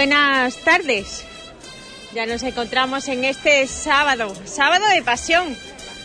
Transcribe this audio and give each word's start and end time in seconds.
Buenas 0.00 0.56
tardes. 0.64 1.26
Ya 2.14 2.24
nos 2.24 2.42
encontramos 2.42 3.06
en 3.08 3.22
este 3.22 3.66
sábado, 3.66 4.34
sábado 4.46 4.86
de 4.94 5.02
pasión, 5.02 5.54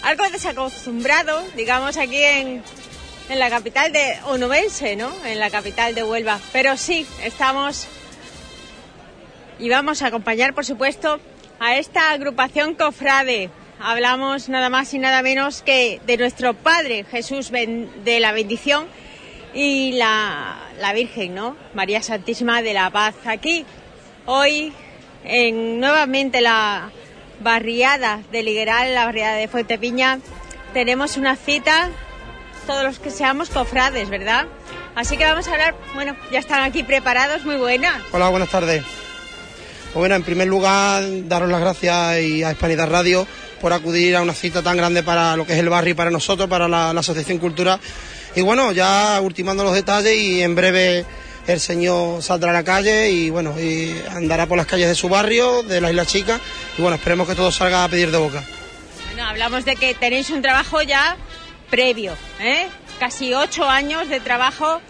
algo 0.03 0.29
desacostumbrado, 0.31 1.41
digamos, 1.55 1.95
aquí 1.95 2.21
en, 2.21 2.61
en 3.29 3.39
la 3.39 3.49
capital 3.49 3.93
de 3.93 4.17
Onubense, 4.25 4.97
¿no? 4.97 5.13
En 5.23 5.39
la 5.39 5.49
capital 5.49 5.95
de 5.95 6.03
Huelva. 6.03 6.41
Pero 6.51 6.75
sí, 6.75 7.07
estamos 7.23 7.87
y 9.59 9.69
vamos 9.69 10.01
a 10.01 10.07
acompañar, 10.07 10.53
por 10.53 10.65
supuesto, 10.65 11.21
a 11.61 11.77
esta 11.77 12.11
agrupación 12.11 12.75
cofrade. 12.75 13.49
Hablamos 13.79 14.49
nada 14.49 14.69
más 14.69 14.93
y 14.93 14.99
nada 14.99 15.21
menos 15.21 15.61
que 15.61 16.01
de 16.05 16.17
nuestro 16.17 16.53
Padre 16.53 17.05
Jesús 17.05 17.49
de 17.49 18.19
la 18.19 18.33
Bendición 18.33 18.87
y 19.53 19.93
la, 19.93 20.57
la 20.81 20.91
Virgen, 20.91 21.33
¿no? 21.33 21.55
María 21.73 22.01
Santísima 22.01 22.61
de 22.61 22.73
la 22.73 22.89
Paz. 22.89 23.15
Aquí, 23.25 23.65
hoy, 24.25 24.73
en 25.23 25.79
nuevamente 25.79 26.41
la 26.41 26.91
barriada 27.39 28.21
de 28.31 28.43
Ligueral, 28.43 28.93
la 28.93 29.05
barriada 29.05 29.35
de 29.35 29.47
Fuentepiña, 29.47 30.19
tenemos 30.73 31.17
una 31.17 31.35
cita, 31.35 31.89
todos 32.67 32.83
los 32.83 32.99
que 32.99 33.11
seamos 33.11 33.49
cofrades, 33.49 34.09
¿verdad? 34.09 34.47
Así 34.95 35.17
que 35.17 35.25
vamos 35.25 35.47
a 35.47 35.51
hablar, 35.51 35.75
bueno, 35.93 36.15
ya 36.31 36.39
están 36.39 36.63
aquí 36.63 36.83
preparados, 36.83 37.43
muy 37.45 37.57
buenas. 37.57 38.01
Hola, 38.11 38.29
buenas 38.29 38.49
tardes. 38.49 38.83
Pues 38.83 39.95
bueno, 39.95 40.15
en 40.15 40.23
primer 40.23 40.47
lugar, 40.47 41.03
daros 41.27 41.49
las 41.49 41.61
gracias 41.61 42.21
y 42.21 42.43
a 42.43 42.51
Hispanidad 42.51 42.89
Radio 42.89 43.27
por 43.61 43.73
acudir 43.73 44.15
a 44.15 44.21
una 44.21 44.33
cita 44.33 44.61
tan 44.61 44.75
grande 44.77 45.03
para 45.03 45.35
lo 45.37 45.45
que 45.45 45.53
es 45.53 45.59
el 45.59 45.69
barrio 45.69 45.91
y 45.91 45.95
para 45.95 46.11
nosotros, 46.11 46.49
para 46.49 46.67
la, 46.67 46.93
la 46.93 46.99
Asociación 46.99 47.37
Cultura 47.37 47.79
y 48.35 48.41
bueno, 48.41 48.73
ya 48.73 49.19
ultimando 49.21 49.63
los 49.63 49.73
detalles 49.73 50.13
y 50.13 50.43
en 50.43 50.55
breve 50.55 51.05
el 51.47 51.59
señor 51.59 52.21
saldrá 52.23 52.51
a 52.51 52.53
la 52.53 52.63
calle 52.63 53.09
y 53.11 53.29
bueno, 53.29 53.59
y 53.59 53.95
andará 54.09 54.47
por 54.47 54.57
las 54.57 54.65
calles 54.67 54.87
de 54.87 54.95
su 54.95 55.09
barrio, 55.09 55.63
de 55.63 55.81
la 55.81 55.89
Isla 55.89 56.05
Chica 56.05 56.39
y 56.77 56.81
bueno, 56.81 56.95
esperemos 56.95 57.27
que 57.27 57.35
todo 57.35 57.51
salga 57.51 57.83
a 57.83 57.89
pedir 57.89 58.11
de 58.11 58.17
boca. 58.17 58.43
Bueno, 59.07 59.29
hablamos 59.29 59.65
de 59.65 59.75
que 59.75 59.93
tenéis 59.93 60.29
un 60.29 60.41
trabajo 60.41 60.81
ya 60.81 61.17
previo, 61.69 62.13
¿eh? 62.39 62.67
casi 62.99 63.33
ocho 63.33 63.65
años 63.65 64.09
de 64.09 64.19
trabajo 64.19 64.81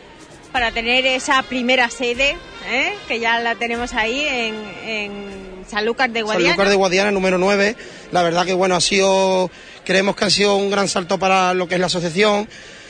para 0.52 0.72
tener 0.72 1.06
esa 1.06 1.42
primera 1.44 1.90
sede, 1.90 2.38
¿eh? 2.70 2.94
que 3.08 3.20
ya 3.20 3.40
la 3.40 3.56
tenemos 3.56 3.94
ahí 3.94 4.26
en, 4.28 4.56
en 4.86 5.66
Sanlúcar 5.70 6.10
de 6.12 6.22
Guadiana. 6.22 6.50
Sanlúcar 6.50 6.70
de 6.70 6.76
Guadiana, 6.76 7.12
número 7.12 7.38
9. 7.38 7.76
La 8.12 8.24
verdad 8.24 8.46
que 8.46 8.54
bueno, 8.54 8.76
ha 8.76 8.82
sido, 8.82 9.52
creemos 9.84 10.16
que 10.16 10.26
ha 10.26 10.30
sido 10.30 10.56
un 10.56 10.70
gran 10.70 10.88
salto 10.88 11.20
para 11.20 11.54
lo 11.54 11.68
que 11.68 11.76
es 11.76 11.82
la 11.82 11.88
asociación. 11.88 12.48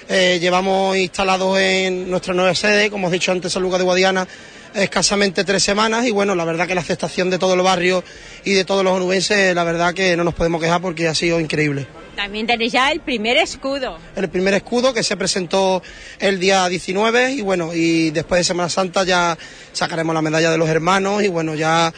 Eh, 0.07 0.37
llevamos 0.39 0.95
instalados 0.97 1.57
en 1.59 2.09
nuestra 2.09 2.33
nueva 2.33 2.53
sede, 2.53 2.91
como 2.91 3.07
os 3.07 3.13
he 3.13 3.15
dicho 3.15 3.31
antes, 3.31 3.51
San 3.51 3.63
Lucas 3.63 3.79
de 3.79 3.85
Guadiana, 3.85 4.27
escasamente 4.75 5.43
tres 5.43 5.63
semanas 5.63 6.05
y 6.05 6.11
bueno, 6.11 6.35
la 6.35 6.45
verdad 6.45 6.67
que 6.67 6.75
la 6.75 6.81
aceptación 6.81 7.29
de 7.29 7.39
todo 7.39 7.55
el 7.55 7.61
barrio 7.61 8.03
y 8.43 8.53
de 8.53 8.65
todos 8.65 8.83
los 8.83 8.93
onubenses, 8.93 9.55
la 9.55 9.63
verdad 9.63 9.93
que 9.93 10.15
no 10.15 10.23
nos 10.23 10.35
podemos 10.35 10.61
quejar 10.61 10.81
porque 10.81 11.07
ha 11.07 11.15
sido 11.15 11.39
increíble. 11.39 11.87
También 12.15 12.45
tenéis 12.45 12.73
ya 12.73 12.91
el 12.91 12.99
primer 12.99 13.37
escudo. 13.37 13.97
El 14.15 14.29
primer 14.29 14.53
escudo 14.53 14.93
que 14.93 15.01
se 15.01 15.17
presentó 15.17 15.81
el 16.19 16.39
día 16.39 16.67
19 16.69 17.31
y 17.31 17.41
bueno, 17.41 17.73
y 17.73 18.11
después 18.11 18.41
de 18.41 18.43
Semana 18.43 18.69
Santa 18.69 19.03
ya 19.05 19.37
sacaremos 19.73 20.13
la 20.13 20.21
medalla 20.21 20.51
de 20.51 20.57
los 20.57 20.69
hermanos 20.69 21.23
y 21.23 21.29
bueno, 21.29 21.55
ya 21.55 21.91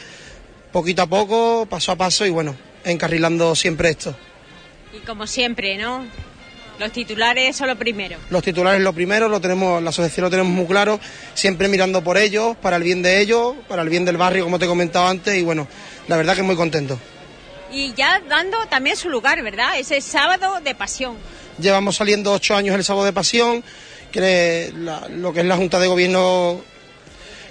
poquito 0.72 1.02
a 1.02 1.06
poco, 1.06 1.66
paso 1.68 1.92
a 1.92 1.96
paso 1.96 2.24
y 2.24 2.30
bueno, 2.30 2.56
encarrilando 2.84 3.54
siempre 3.54 3.90
esto. 3.90 4.16
Y 4.94 5.04
como 5.04 5.26
siempre, 5.26 5.76
¿no? 5.76 6.06
Los 6.78 6.92
titulares 6.92 7.56
son 7.56 7.66
lo 7.66 7.76
primero. 7.76 8.18
Los 8.30 8.42
titulares 8.42 8.80
lo 8.80 8.92
primero, 8.92 9.28
lo 9.28 9.40
tenemos, 9.40 9.82
la 9.82 9.90
asociación 9.90 10.24
lo 10.24 10.30
tenemos 10.30 10.52
muy 10.52 10.66
claro, 10.66 11.00
siempre 11.34 11.66
mirando 11.66 12.04
por 12.04 12.16
ellos, 12.16 12.56
para 12.56 12.76
el 12.76 12.84
bien 12.84 13.02
de 13.02 13.20
ellos, 13.20 13.54
para 13.66 13.82
el 13.82 13.88
bien 13.88 14.04
del 14.04 14.16
barrio, 14.16 14.44
como 14.44 14.60
te 14.60 14.66
he 14.66 14.68
comentado 14.68 15.08
antes, 15.08 15.36
y 15.36 15.42
bueno, 15.42 15.66
la 16.06 16.16
verdad 16.16 16.36
que 16.36 16.42
muy 16.42 16.54
contento. 16.54 16.98
Y 17.72 17.92
ya 17.94 18.22
dando 18.28 18.56
también 18.70 18.96
su 18.96 19.08
lugar, 19.08 19.42
¿verdad? 19.42 19.76
Ese 19.76 20.00
sábado 20.00 20.60
de 20.60 20.74
pasión. 20.76 21.16
Llevamos 21.60 21.96
saliendo 21.96 22.32
ocho 22.32 22.54
años 22.54 22.76
el 22.76 22.84
sábado 22.84 23.04
de 23.04 23.12
pasión, 23.12 23.64
que 24.12 24.72
la, 24.76 25.08
lo 25.08 25.32
que 25.32 25.40
es 25.40 25.46
la 25.46 25.56
Junta 25.56 25.80
de 25.80 25.88
Gobierno 25.88 26.60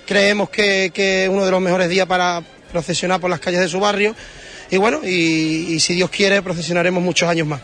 creemos 0.06 0.50
que, 0.50 0.92
que, 0.94 1.26
es 1.26 1.30
uno 1.30 1.44
de 1.44 1.52
los 1.52 1.60
mejores 1.60 1.90
días 1.90 2.08
para 2.08 2.42
procesionar 2.72 3.20
por 3.20 3.30
las 3.30 3.42
calles 3.42 3.60
de 3.60 3.68
su 3.68 3.82
barrio, 3.82 4.16
y 4.72 4.78
bueno, 4.78 5.02
y, 5.04 5.74
y 5.74 5.80
si 5.82 5.96
Dios 5.96 6.10
quiere, 6.10 6.42
procesionaremos 6.42 7.04
muchos 7.04 7.28
años 7.28 7.46
más 7.46 7.60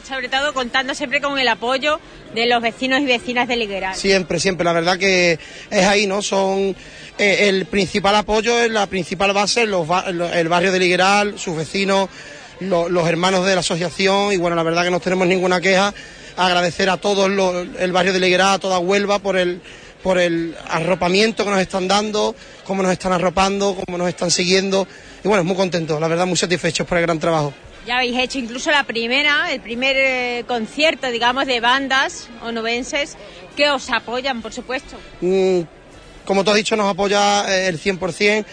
y 0.00 0.06
sobre 0.06 0.28
todo 0.28 0.52
contando 0.54 0.94
siempre 0.94 1.20
con 1.20 1.38
el 1.38 1.48
apoyo 1.48 2.00
de 2.34 2.46
los 2.46 2.62
vecinos 2.62 3.00
y 3.00 3.06
vecinas 3.06 3.48
de 3.48 3.56
Ligueral. 3.56 3.94
Siempre, 3.94 4.40
siempre, 4.40 4.64
la 4.64 4.72
verdad 4.72 4.98
que 4.98 5.38
es 5.70 5.86
ahí, 5.86 6.06
¿no? 6.06 6.22
Son 6.22 6.74
eh, 7.18 7.48
el 7.48 7.66
principal 7.66 8.14
apoyo, 8.16 8.68
la 8.68 8.86
principal 8.86 9.32
base, 9.32 9.66
los, 9.66 9.86
el 10.32 10.48
barrio 10.48 10.72
de 10.72 10.78
Ligueral, 10.78 11.38
sus 11.38 11.56
vecinos, 11.56 12.08
lo, 12.60 12.88
los 12.88 13.08
hermanos 13.08 13.46
de 13.46 13.54
la 13.54 13.60
asociación 13.60 14.32
y 14.32 14.36
bueno, 14.36 14.56
la 14.56 14.62
verdad 14.62 14.84
que 14.84 14.90
no 14.90 15.00
tenemos 15.00 15.26
ninguna 15.26 15.60
queja. 15.60 15.92
Agradecer 16.36 16.88
a 16.88 16.96
todo 16.96 17.26
el 17.26 17.92
barrio 17.92 18.12
de 18.12 18.20
Ligueral, 18.20 18.54
a 18.54 18.58
toda 18.58 18.78
Huelva 18.78 19.18
por 19.18 19.36
el 19.36 19.60
por 20.02 20.18
el 20.18 20.56
arropamiento 20.68 21.44
que 21.44 21.50
nos 21.50 21.60
están 21.60 21.86
dando, 21.86 22.34
cómo 22.64 22.82
nos 22.82 22.92
están 22.92 23.12
arropando, 23.12 23.76
cómo 23.84 23.98
nos 23.98 24.08
están 24.08 24.30
siguiendo. 24.30 24.86
Y 25.22 25.28
bueno, 25.28 25.44
muy 25.44 25.56
contentos, 25.56 26.00
la 26.00 26.08
verdad, 26.08 26.26
muy 26.26 26.38
satisfechos 26.38 26.86
por 26.86 26.96
el 26.96 27.02
gran 27.02 27.18
trabajo. 27.18 27.52
Ya 27.86 27.96
habéis 27.96 28.18
hecho 28.18 28.38
incluso 28.38 28.70
la 28.70 28.84
primera, 28.84 29.50
el 29.52 29.60
primer 29.60 29.96
eh, 29.96 30.44
concierto, 30.46 31.10
digamos, 31.10 31.46
de 31.46 31.60
bandas 31.60 32.28
onubenses 32.42 33.16
que 33.56 33.70
os 33.70 33.88
apoyan, 33.90 34.42
por 34.42 34.52
supuesto. 34.52 34.96
Mm, 35.20 35.60
como 36.24 36.44
tú 36.44 36.50
has 36.50 36.56
dicho, 36.56 36.76
nos 36.76 36.90
apoya 36.90 37.44
eh, 37.48 37.68
el 37.68 37.80
100%. 37.80 38.44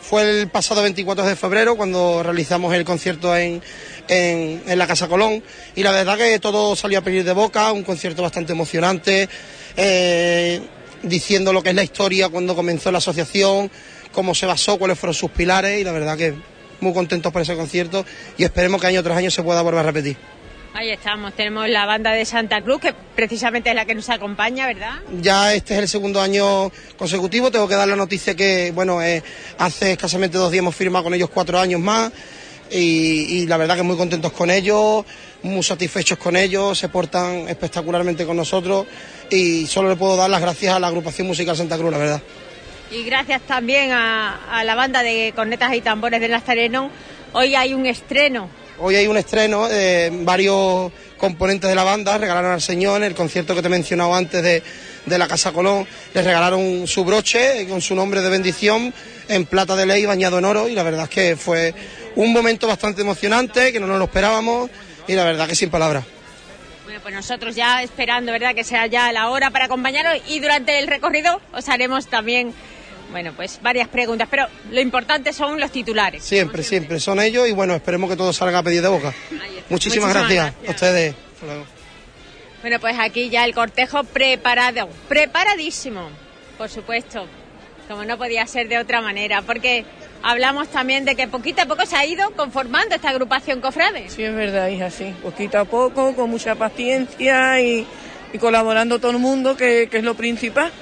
Fue 0.00 0.22
el 0.22 0.48
pasado 0.48 0.82
24 0.82 1.26
de 1.26 1.34
febrero 1.34 1.76
cuando 1.76 2.22
realizamos 2.22 2.72
el 2.74 2.84
concierto 2.84 3.36
en, 3.36 3.60
en, 4.06 4.78
la 4.78 4.86
Casa 4.86 5.08
Colón 5.08 5.42
y 5.74 5.82
la 5.82 5.90
verdad 5.90 6.16
que 6.16 6.38
todo 6.38 6.76
salió 6.76 7.00
a 7.00 7.02
pedir 7.02 7.24
de 7.24 7.32
boca, 7.32 7.72
un 7.72 7.82
concierto 7.82 8.22
bastante 8.22 8.52
emocionante, 8.52 9.28
eh, 9.76 10.60
diciendo 11.02 11.52
lo 11.52 11.60
que 11.60 11.70
es 11.70 11.74
la 11.74 11.82
historia 11.82 12.28
cuando 12.28 12.54
comenzó 12.54 12.92
la 12.92 12.98
asociación, 12.98 13.68
cómo 14.12 14.32
se 14.32 14.46
basó, 14.46 14.78
cuáles 14.78 14.96
fueron 14.96 15.14
sus 15.14 15.32
pilares 15.32 15.80
y 15.80 15.82
la 15.82 15.90
verdad 15.90 16.16
que 16.16 16.34
muy 16.80 16.92
contentos 16.92 17.32
por 17.32 17.42
ese 17.42 17.56
concierto 17.56 18.04
y 18.36 18.44
esperemos 18.44 18.80
que 18.80 18.88
año 18.88 19.02
tras 19.02 19.16
año 19.18 19.30
se 19.30 19.42
pueda 19.42 19.62
volver 19.62 19.80
a 19.80 19.84
repetir. 19.84 20.16
Ahí 20.74 20.90
estamos, 20.90 21.32
tenemos 21.32 21.66
la 21.70 21.86
banda 21.86 22.12
de 22.12 22.26
Santa 22.26 22.60
Cruz, 22.60 22.82
que 22.82 22.92
precisamente 23.14 23.70
es 23.70 23.74
la 23.74 23.86
que 23.86 23.94
nos 23.94 24.10
acompaña, 24.10 24.66
¿verdad? 24.66 24.96
Ya 25.22 25.54
este 25.54 25.72
es 25.72 25.80
el 25.80 25.88
segundo 25.88 26.20
año 26.20 26.70
consecutivo, 26.98 27.50
tengo 27.50 27.66
que 27.66 27.76
dar 27.76 27.88
la 27.88 27.96
noticia 27.96 28.34
que, 28.34 28.72
bueno, 28.74 29.00
eh, 29.02 29.22
hace 29.56 29.92
escasamente 29.92 30.36
dos 30.36 30.52
días 30.52 30.60
hemos 30.60 30.76
firmado 30.76 31.04
con 31.04 31.14
ellos 31.14 31.30
cuatro 31.32 31.58
años 31.58 31.80
más 31.80 32.12
y, 32.70 32.78
y 32.78 33.46
la 33.46 33.56
verdad 33.56 33.76
que 33.76 33.84
muy 33.84 33.96
contentos 33.96 34.32
con 34.32 34.50
ellos, 34.50 35.06
muy 35.42 35.62
satisfechos 35.62 36.18
con 36.18 36.36
ellos, 36.36 36.78
se 36.78 36.90
portan 36.90 37.48
espectacularmente 37.48 38.26
con 38.26 38.36
nosotros 38.36 38.86
y 39.30 39.66
solo 39.66 39.88
le 39.88 39.96
puedo 39.96 40.14
dar 40.14 40.28
las 40.28 40.42
gracias 40.42 40.74
a 40.74 40.78
la 40.78 40.88
agrupación 40.88 41.26
musical 41.26 41.56
Santa 41.56 41.78
Cruz, 41.78 41.90
la 41.90 41.98
verdad. 41.98 42.22
Y 42.90 43.02
gracias 43.04 43.42
también 43.42 43.92
a, 43.92 44.58
a 44.58 44.64
la 44.64 44.74
banda 44.74 45.02
de 45.02 45.32
cornetas 45.34 45.74
y 45.74 45.80
tambores 45.80 46.20
de 46.20 46.28
Nazareno, 46.28 46.90
hoy 47.32 47.54
hay 47.54 47.74
un 47.74 47.86
estreno 47.86 48.48
Hoy 48.78 48.94
hay 48.94 49.06
un 49.06 49.16
estreno, 49.16 49.68
eh, 49.70 50.10
varios 50.12 50.92
componentes 51.16 51.70
de 51.70 51.74
la 51.74 51.82
banda 51.82 52.18
regalaron 52.18 52.52
al 52.52 52.60
Señor 52.60 52.98
en 52.98 53.04
el 53.04 53.14
concierto 53.14 53.54
que 53.54 53.62
te 53.62 53.68
he 53.68 53.70
mencionado 53.70 54.14
antes 54.14 54.42
de, 54.42 54.62
de 55.06 55.18
la 55.18 55.26
Casa 55.26 55.50
Colón, 55.52 55.86
les 56.12 56.22
regalaron 56.22 56.86
su 56.86 57.02
broche 57.02 57.66
con 57.68 57.80
su 57.80 57.94
nombre 57.94 58.20
de 58.20 58.28
bendición 58.28 58.92
en 59.28 59.46
plata 59.46 59.76
de 59.76 59.86
ley 59.86 60.04
bañado 60.04 60.38
en 60.38 60.44
oro 60.44 60.68
y 60.68 60.74
la 60.74 60.82
verdad 60.82 61.04
es 61.04 61.08
que 61.08 61.36
fue 61.36 61.74
un 62.16 62.34
momento 62.34 62.66
bastante 62.66 63.00
emocionante, 63.00 63.72
que 63.72 63.80
no 63.80 63.86
nos 63.86 63.98
lo 63.98 64.04
esperábamos 64.04 64.68
y 65.08 65.14
la 65.14 65.24
verdad 65.24 65.48
que 65.48 65.54
sin 65.54 65.70
palabras. 65.70 66.04
Bueno, 66.84 67.00
pues 67.00 67.14
nosotros 67.14 67.56
ya 67.56 67.82
esperando, 67.82 68.30
¿verdad?, 68.30 68.54
que 68.54 68.62
sea 68.62 68.86
ya 68.86 69.10
la 69.10 69.30
hora 69.30 69.50
para 69.50 69.64
acompañaros 69.64 70.20
y 70.28 70.38
durante 70.40 70.78
el 70.78 70.86
recorrido 70.86 71.40
os 71.54 71.66
haremos 71.70 72.08
también 72.08 72.52
bueno, 73.10 73.32
pues 73.34 73.60
varias 73.62 73.88
preguntas, 73.88 74.28
pero 74.30 74.46
lo 74.70 74.80
importante 74.80 75.32
son 75.32 75.58
los 75.60 75.70
titulares. 75.70 76.22
Siempre, 76.24 76.62
siempre, 76.62 77.00
son 77.00 77.20
ellos 77.20 77.48
y 77.48 77.52
bueno, 77.52 77.74
esperemos 77.74 78.10
que 78.10 78.16
todo 78.16 78.32
salga 78.32 78.58
a 78.58 78.62
pedir 78.62 78.82
de 78.82 78.88
boca. 78.88 79.12
Muchísimas, 79.30 79.70
Muchísimas 79.70 80.10
gracias. 80.14 80.54
gracias 80.62 80.68
a 80.68 80.70
ustedes. 80.72 81.14
Bueno, 82.62 82.80
pues 82.80 82.96
aquí 82.98 83.28
ya 83.28 83.44
el 83.44 83.54
cortejo 83.54 84.02
preparado, 84.04 84.88
preparadísimo, 85.08 86.08
por 86.58 86.68
supuesto, 86.68 87.26
como 87.88 88.04
no 88.04 88.18
podía 88.18 88.46
ser 88.46 88.68
de 88.68 88.78
otra 88.78 89.00
manera, 89.00 89.42
porque 89.42 89.84
hablamos 90.22 90.68
también 90.68 91.04
de 91.04 91.14
que 91.14 91.28
poquito 91.28 91.62
a 91.62 91.66
poco 91.66 91.86
se 91.86 91.94
ha 91.96 92.04
ido 92.04 92.30
conformando 92.32 92.94
esta 92.96 93.10
agrupación 93.10 93.60
cofrade. 93.60 94.08
Sí, 94.08 94.24
es 94.24 94.34
verdad, 94.34 94.68
hija, 94.68 94.90
sí, 94.90 95.14
poquito 95.22 95.58
a 95.58 95.64
poco, 95.64 96.14
con 96.16 96.28
mucha 96.30 96.56
paciencia 96.56 97.60
y, 97.60 97.86
y 98.32 98.38
colaborando 98.38 98.98
todo 98.98 99.12
el 99.12 99.18
mundo, 99.18 99.56
que, 99.56 99.88
que 99.88 99.98
es 99.98 100.04
lo 100.04 100.14
principal. 100.14 100.72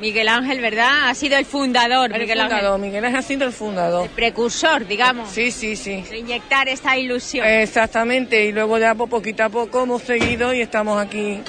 Miguel 0.00 0.28
Ángel, 0.28 0.60
¿verdad? 0.60 1.08
Ha 1.08 1.14
sido 1.14 1.36
el 1.36 1.44
fundador. 1.44 2.12
El 2.12 2.20
Miguel 2.20 2.38
fundador, 2.38 2.74
Ángel. 2.74 2.80
Miguel 2.80 3.04
Ángel 3.04 3.18
ha 3.18 3.22
sido 3.22 3.44
el 3.46 3.52
fundador. 3.52 4.04
El 4.04 4.10
precursor, 4.10 4.86
digamos. 4.86 5.30
Sí, 5.30 5.50
sí, 5.50 5.76
sí. 5.76 6.02
De 6.08 6.18
inyectar 6.18 6.68
esta 6.68 6.96
ilusión. 6.96 7.46
Exactamente, 7.46 8.46
y 8.46 8.52
luego 8.52 8.78
ya 8.78 8.94
poquito 8.94 9.44
a 9.44 9.48
poco 9.48 9.82
hemos 9.82 10.02
seguido 10.02 10.54
y 10.54 10.60
estamos 10.60 11.00
aquí 11.00 11.40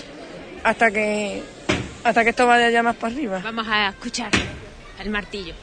hasta 0.63 0.91
que 0.91 1.41
hasta 2.03 2.23
que 2.23 2.31
esto 2.31 2.47
vaya 2.47 2.69
ya 2.69 2.83
más 2.83 2.95
para 2.95 3.13
arriba. 3.13 3.41
Vamos 3.43 3.67
a 3.69 3.89
escuchar 3.89 4.31
el 4.99 5.09
martillo. 5.09 5.53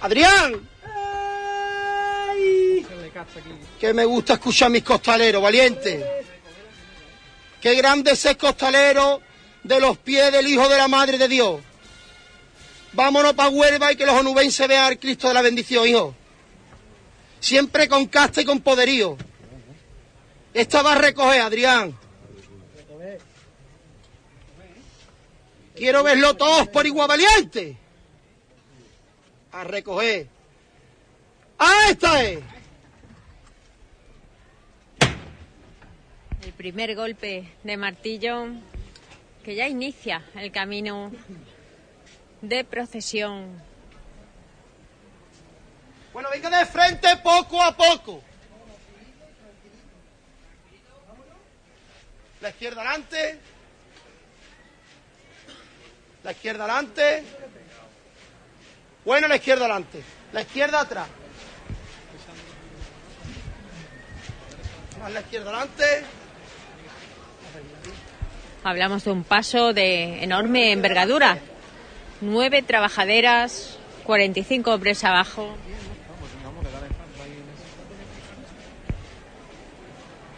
Adrián. 0.00 0.60
Que 3.80 3.94
me 3.94 4.04
gusta 4.04 4.34
escuchar 4.34 4.70
mis 4.70 4.82
costaleros, 4.82 5.42
valiente. 5.42 6.15
Qué 7.60 7.74
grande 7.74 8.12
es 8.12 8.36
costalero 8.36 9.20
de 9.62 9.80
los 9.80 9.98
pies 9.98 10.32
del 10.32 10.46
Hijo 10.46 10.68
de 10.68 10.76
la 10.76 10.88
Madre 10.88 11.18
de 11.18 11.28
Dios. 11.28 11.60
Vámonos 12.92 13.34
para 13.34 13.50
Huelva 13.50 13.92
y 13.92 13.96
que 13.96 14.06
los 14.06 14.14
onubenses 14.14 14.66
vean 14.68 14.84
al 14.84 14.98
Cristo 14.98 15.28
de 15.28 15.34
la 15.34 15.42
bendición, 15.42 15.86
hijo. 15.86 16.14
Siempre 17.40 17.88
con 17.88 18.06
casta 18.06 18.40
y 18.40 18.44
con 18.44 18.60
poderío. 18.60 19.16
Esta 20.54 20.82
va 20.82 20.92
a 20.92 20.98
recoger, 20.98 21.42
Adrián. 21.42 21.96
Quiero 25.74 26.02
verlo 26.02 26.34
todos 26.34 26.68
por 26.68 26.86
igual 26.86 27.08
valiente. 27.08 27.76
A 29.52 29.64
recoger. 29.64 30.26
¡Ah, 31.58 31.88
esta 31.90 32.24
es! 32.24 32.55
El 36.46 36.52
primer 36.52 36.94
golpe 36.94 37.56
de 37.64 37.76
martillo 37.76 38.46
que 39.44 39.56
ya 39.56 39.66
inicia 39.66 40.22
el 40.36 40.52
camino 40.52 41.10
de 42.40 42.62
procesión. 42.62 43.60
Bueno, 46.12 46.28
venga 46.30 46.56
de 46.56 46.64
frente 46.66 47.16
poco 47.16 47.60
a 47.60 47.76
poco. 47.76 48.22
La 52.40 52.50
izquierda 52.50 52.80
adelante. 52.82 53.40
La 56.22 56.30
izquierda 56.30 56.62
adelante. 56.62 57.24
Bueno, 59.04 59.26
la 59.26 59.34
izquierda 59.34 59.64
adelante. 59.64 60.00
La 60.32 60.42
izquierda 60.42 60.80
atrás. 60.82 61.08
Más 65.00 65.10
la 65.10 65.20
izquierda 65.20 65.50
adelante. 65.50 66.25
Hablamos 68.66 69.04
de 69.04 69.12
un 69.12 69.22
paso 69.22 69.72
de 69.72 70.24
enorme 70.24 70.72
envergadura. 70.72 71.38
Nueve 72.20 72.62
trabajaderas, 72.62 73.78
45 74.02 74.74
hombres 74.74 75.04
abajo. 75.04 75.56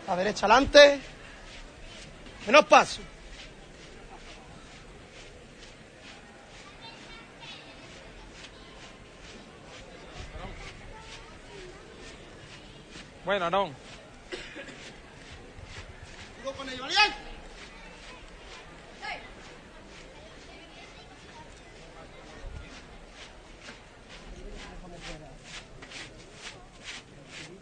La 0.06 0.14
derecha 0.14 0.44
adelante. 0.44 1.00
Menos 2.46 2.66
paso. 2.66 3.00
Bueno, 13.24 13.48
no. 13.48 13.70
Duro 16.42 16.56
con 16.58 16.68
ello, 16.68 16.82
valiente. 16.82 17.28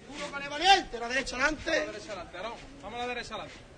Duro 0.09 0.31
con 0.31 0.43
el 0.43 0.49
la 1.33 1.47
derecha 1.49 1.59
adelante. 1.59 1.71
derecha 1.71 2.13
adelante. 2.13 2.39
Vamos 2.83 2.95
a 2.95 2.99
la 2.99 3.07
derecha 3.09 3.35
adelante. 3.35 3.76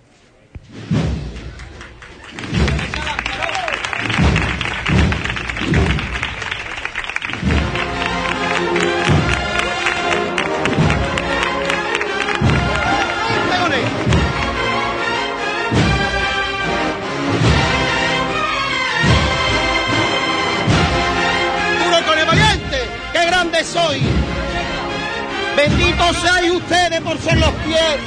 Benditos 25.59 26.15
seáis 26.21 26.51
ustedes 26.51 27.01
por 27.01 27.17
ser 27.17 27.37
los 27.37 27.51
pies 27.65 27.97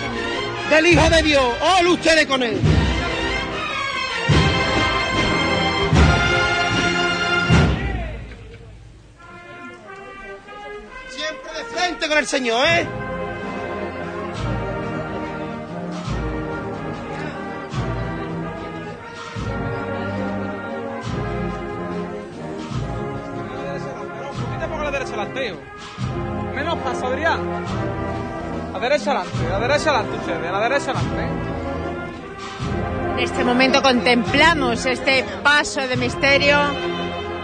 del 0.70 0.86
Hijo 0.86 1.10
de 1.10 1.22
Dios. 1.22 1.44
Ole 1.78 1.90
ustedes 1.90 2.24
con 2.24 2.42
él. 2.42 2.58
Siempre 11.10 11.52
de 11.52 11.64
frente 11.64 12.08
con 12.08 12.16
el 12.16 12.26
Señor, 12.26 12.66
¿eh? 12.66 13.01
Derecha 29.62 29.90
adelante 29.90 30.16
ustedes, 30.18 30.48
a 30.48 30.52
la 30.52 30.60
derecha 30.60 30.90
adelante. 30.90 31.22
En 33.12 33.18
este 33.18 33.44
momento 33.44 33.82
contemplamos 33.82 34.84
este 34.86 35.24
paso 35.42 35.86
de 35.86 35.96
misterio 35.96 36.58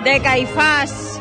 de 0.02 0.20
Caifás 0.20 1.20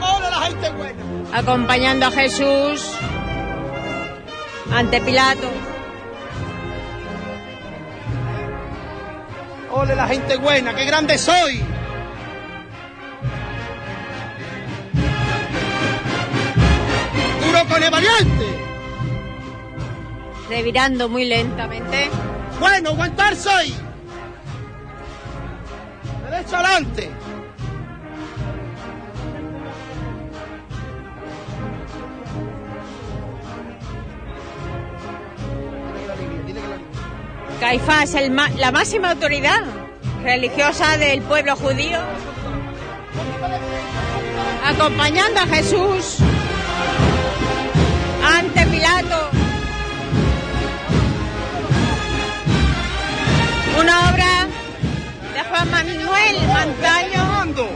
¡Hola 0.00 0.30
la 0.30 0.40
gente 0.46 0.70
buena! 0.70 1.02
acompañando 1.32 2.06
a 2.06 2.10
Jesús 2.10 2.96
ante 4.72 5.00
Pilato. 5.00 5.50
¡Ole 9.70 9.94
la 9.94 10.08
gente 10.08 10.36
buena! 10.36 10.74
¡Qué 10.74 10.84
grande 10.84 11.16
soy! 11.18 11.71
Revirando 20.62 21.08
muy 21.08 21.24
lentamente. 21.24 22.08
Bueno, 22.60 22.90
aguantar 22.90 23.34
soy. 23.34 23.74
Derecha 26.30 26.60
adelante. 26.60 27.10
Caifás, 37.60 38.14
el 38.14 38.30
ma- 38.30 38.50
la 38.58 38.72
máxima 38.72 39.10
autoridad 39.12 39.60
religiosa 40.22 40.96
del 40.98 41.22
pueblo 41.22 41.56
judío, 41.56 41.98
acompañando 44.64 45.40
a 45.40 45.46
Jesús 45.46 46.18
Una 53.82 54.10
obra 54.10 54.46
de 55.34 55.42
Juan 55.42 55.70
Manuel 55.72 56.46
Mantaño. 56.46 57.40
Ando. 57.40 57.68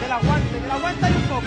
Que 0.00 0.06
la 0.08 0.16
aguante, 0.16 0.60
que 0.60 0.66
la 0.68 0.74
aguante 0.74 1.06
un 1.06 1.22
poco. 1.22 1.42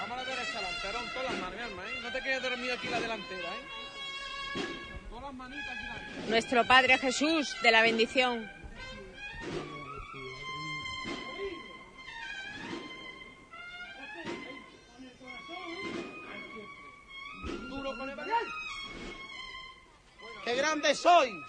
Vamos 0.00 0.12
a 0.12 0.16
la 0.16 0.24
derecha 0.24 0.58
adelante, 0.58 0.86
Aarón, 0.86 1.04
todas 1.14 1.24
las 1.24 1.40
manos, 1.40 1.56
mi 1.56 1.62
alma, 1.62 1.82
¿eh? 1.84 2.00
No 2.02 2.12
te 2.12 2.20
quedes 2.20 2.42
dormido 2.42 2.74
aquí 2.74 2.88
la 2.88 3.00
delantera, 3.00 3.48
¿eh? 3.48 4.60
Todas 5.08 5.24
las 5.24 5.34
manitas 5.34 5.70
aquí 5.70 5.84
delante. 5.84 6.28
Nuestro 6.28 6.66
Padre 6.66 6.98
Jesús 6.98 7.56
de 7.62 7.70
la 7.72 7.80
bendición. 7.80 8.50
¡Qué 20.44 20.54
grande 20.54 20.94
soy! 20.94 21.42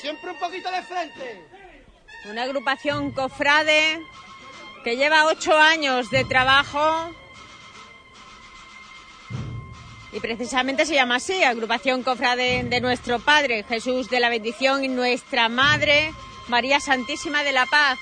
Siempre 0.00 0.30
un 0.30 0.38
poquito 0.38 0.70
de 0.70 0.82
frente. 0.82 1.48
Una 2.30 2.42
agrupación 2.42 3.12
cofrade 3.12 4.00
que 4.84 4.96
lleva 4.96 5.26
ocho 5.26 5.56
años 5.56 6.10
de 6.10 6.24
trabajo 6.24 7.14
y 10.12 10.20
precisamente 10.20 10.86
se 10.86 10.94
llama 10.94 11.16
así, 11.16 11.42
agrupación 11.42 12.02
cofrade 12.02 12.64
de 12.64 12.80
nuestro 12.80 13.18
Padre 13.18 13.64
Jesús 13.64 14.08
de 14.08 14.20
la 14.20 14.28
Bendición 14.28 14.84
y 14.84 14.88
nuestra 14.88 15.48
Madre 15.48 16.12
María 16.48 16.80
Santísima 16.80 17.42
de 17.42 17.52
la 17.52 17.66
Paz. 17.66 17.98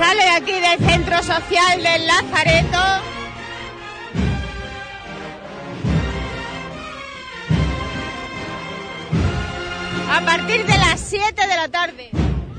Sale 0.00 0.22
de 0.22 0.30
aquí 0.30 0.52
del 0.52 0.90
Centro 0.90 1.22
Social 1.22 1.82
del 1.82 2.06
Lazareto. 2.06 2.78
A 10.10 10.20
partir 10.24 10.64
de 10.64 10.78
las 10.78 11.00
7 11.00 11.46
de 11.46 11.54
la 11.54 11.68
tarde. 11.68 12.08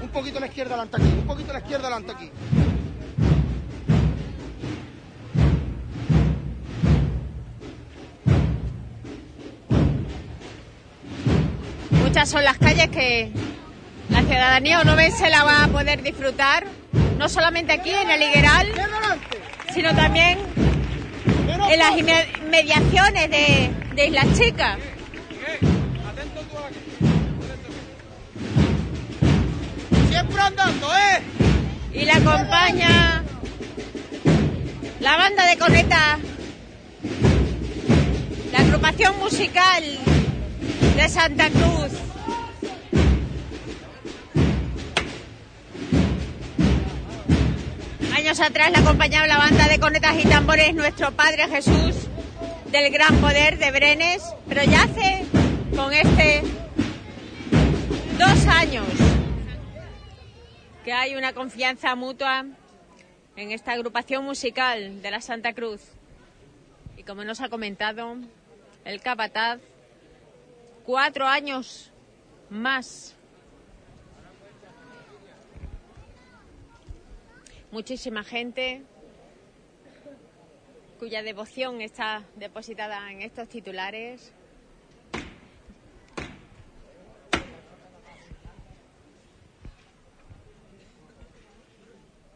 Un 0.04 0.10
poquito 0.10 0.38
a 0.38 0.42
la 0.42 0.46
izquierda 0.46 0.76
adelante 0.76 0.98
aquí, 0.98 1.08
un 1.08 1.26
poquito 1.26 1.50
a 1.50 1.54
la 1.54 1.60
izquierda 1.62 1.88
adelante 1.88 2.12
aquí. 2.12 2.32
Muchas 11.90 12.30
son 12.30 12.44
las 12.44 12.60
calles 12.60 12.90
que 12.90 13.32
la 14.10 14.20
ciudadanía 14.22 14.82
onubense 14.82 15.28
la 15.32 15.44
va 15.44 15.64
a 15.64 15.68
poder 15.70 16.04
disfrutar, 16.04 16.68
no 17.22 17.30
solamente 17.30 17.72
aquí 17.72 17.92
en 17.92 18.10
el 18.10 18.24
Higueral, 18.24 18.68
sino 19.76 19.96
también 19.96 20.40
en 21.70 21.78
las 21.78 21.96
inmediaciones 21.96 23.30
de, 23.30 23.72
de 23.94 24.08
Islas 24.08 24.26
Chicas. 24.36 24.80
Siempre 30.10 30.42
andando, 30.42 30.88
¿eh? 30.98 31.22
Y 31.94 32.06
la 32.06 32.16
acompaña 32.16 33.24
la 35.00 35.18
banda 35.18 35.46
de 35.46 35.58
cornetas, 35.58 36.20
la 38.52 38.60
agrupación 38.62 39.20
musical 39.20 39.84
de 40.96 41.08
Santa 41.08 41.52
Cruz. 41.52 42.11
Años 48.32 48.48
atrás 48.50 48.72
la 48.72 48.80
acompañaba 48.80 49.28
la 49.28 49.38
banda 49.38 49.68
de 49.68 49.78
cornetas 49.78 50.16
y 50.18 50.26
tambores 50.26 50.74
Nuestro 50.74 51.12
Padre 51.12 51.50
Jesús 51.50 52.08
del 52.68 52.90
Gran 52.90 53.20
Poder 53.20 53.58
de 53.58 53.72
Brenes, 53.72 54.24
pero 54.48 54.64
ya 54.64 54.84
hace 54.84 55.26
con 55.76 55.92
este 55.92 56.42
dos 58.18 58.48
años 58.48 58.88
que 60.86 60.94
hay 60.94 61.16
una 61.16 61.34
confianza 61.34 61.94
mutua 61.96 62.46
en 63.36 63.52
esta 63.52 63.74
agrupación 63.74 64.24
musical 64.24 65.02
de 65.02 65.12
la 65.12 65.20
Santa 65.20 65.52
Cruz. 65.52 65.82
Y 66.96 67.04
como 67.04 67.26
nos 67.26 67.42
ha 67.42 67.50
comentado 67.50 68.16
el 68.86 69.02
capataz, 69.02 69.60
cuatro 70.86 71.28
años 71.28 71.92
más. 72.50 73.14
Muchísima 77.72 78.22
gente 78.26 78.84
cuya 81.00 81.24
devoción 81.24 81.80
está 81.80 82.28
depositada 82.36 83.10
en 83.10 83.22
estos 83.22 83.48
titulares. 83.48 84.34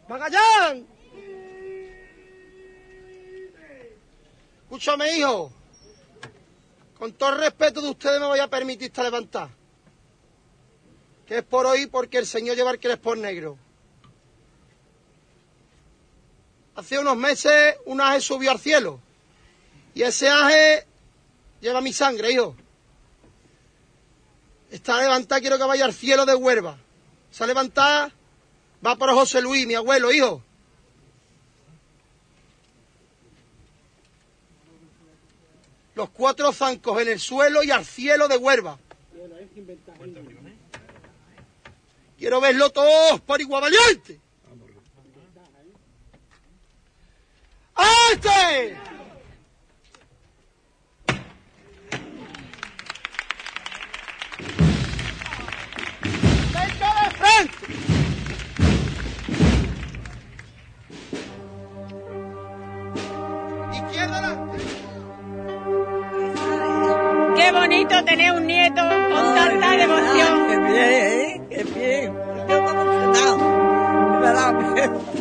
¡Magallán! 0.07 0.87
Escúchame, 4.63 5.17
hijo. 5.17 5.51
Con 6.97 7.11
todo 7.11 7.33
el 7.33 7.39
respeto 7.39 7.81
de 7.81 7.89
ustedes 7.89 8.21
me 8.21 8.27
voy 8.27 8.39
a 8.39 8.47
permitir 8.47 8.87
esta 8.87 9.03
levantar. 9.03 9.49
Que 11.25 11.39
es 11.39 11.43
por 11.43 11.65
hoy 11.65 11.87
porque 11.87 12.19
el 12.19 12.25
Señor 12.25 12.55
lleva 12.55 12.71
el 12.71 12.79
crespón 12.79 13.21
negro. 13.21 13.64
Hace 16.75 16.99
unos 16.99 17.15
meses 17.15 17.75
un 17.85 18.01
aje 18.01 18.19
subió 18.19 18.51
al 18.51 18.59
cielo. 18.59 18.99
Y 19.93 20.03
ese 20.03 20.29
aje 20.29 20.85
lleva 21.61 21.79
mi 21.79 21.93
sangre, 21.93 22.31
hijo. 22.31 22.55
Esta 24.69 25.01
levantada 25.01 25.39
quiero 25.39 25.57
que 25.57 25.63
vaya 25.63 25.85
al 25.85 25.93
cielo 25.93 26.25
de 26.25 26.35
Huerva. 26.35 26.77
Esa 27.31 27.47
levantada 27.47 28.11
va 28.85 28.95
por 28.97 29.09
José 29.11 29.41
Luis, 29.41 29.65
mi 29.65 29.73
abuelo, 29.73 30.11
hijo. 30.11 30.43
Los 35.95 36.09
cuatro 36.09 36.51
zancos 36.51 37.01
en 37.01 37.07
el 37.07 37.19
suelo 37.21 37.63
y 37.63 37.71
al 37.71 37.85
cielo 37.85 38.27
de 38.27 38.35
Huerva. 38.35 38.77
Quiero 42.17 42.41
verlo 42.41 42.69
todos 42.69 43.21
por 43.21 43.39
igual 43.39 43.61
valiente. 43.61 44.24
¡Este! 47.77 48.77
¡Venga 56.53 56.89
de 57.01 57.09
frente! 57.17 57.55
Izquierda. 63.73 64.31
Qué 67.35 67.51
bonito 67.51 68.03
tener 68.05 68.31
un 68.33 68.47
nieto 68.47 68.81
con 68.81 69.35
tanta 69.35 69.71
devoción. 69.71 70.47
Qué 70.47 70.57
bien, 70.57 70.75
¿eh? 70.75 71.41
Qué 71.49 71.63
bien. 71.63 72.13
Yo 72.47 72.61
me 72.61 72.67
he 72.67 72.71
emocionado. 72.71 74.19
Verdad. 74.21 75.14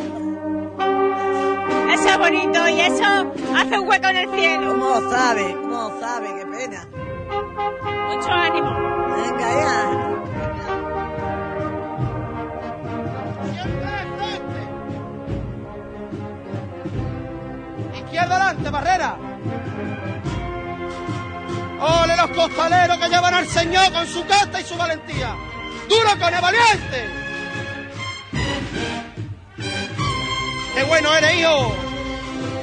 Eso 1.95 2.09
es 2.09 2.17
bonito 2.17 2.67
y 2.67 2.81
eso 2.81 3.33
hace 3.55 3.79
un 3.79 3.87
hueco 3.87 4.07
en 4.09 4.17
el 4.17 4.29
cielo. 4.31 4.67
¿Cómo 4.73 4.99
lo 4.99 5.09
sabe? 5.09 5.53
¿Cómo 5.53 5.89
lo 5.89 5.99
sabe? 6.01 6.27
Qué 6.35 6.45
pena. 6.45 6.85
Mucho 8.09 8.31
ánimo. 8.31 8.69
Venga, 9.15 9.49
ya. 9.61 9.91
Izquierda 17.97 18.35
adelante, 18.35 18.69
barrera. 18.69 19.17
¡Ole 21.79 22.17
los 22.17 22.29
costaleros 22.31 22.97
que 22.97 23.07
llevan 23.07 23.33
al 23.35 23.47
Señor 23.47 23.93
con 23.93 24.05
su 24.05 24.25
casta 24.25 24.59
y 24.59 24.65
su 24.65 24.75
valentía! 24.75 25.33
¡Duro 25.87 26.09
con 26.19 26.33
el 26.33 26.41
valiente! 26.41 27.24
¡Qué 30.75 30.83
bueno 30.83 31.15
eres, 31.15 31.39
hijo! 31.39 31.73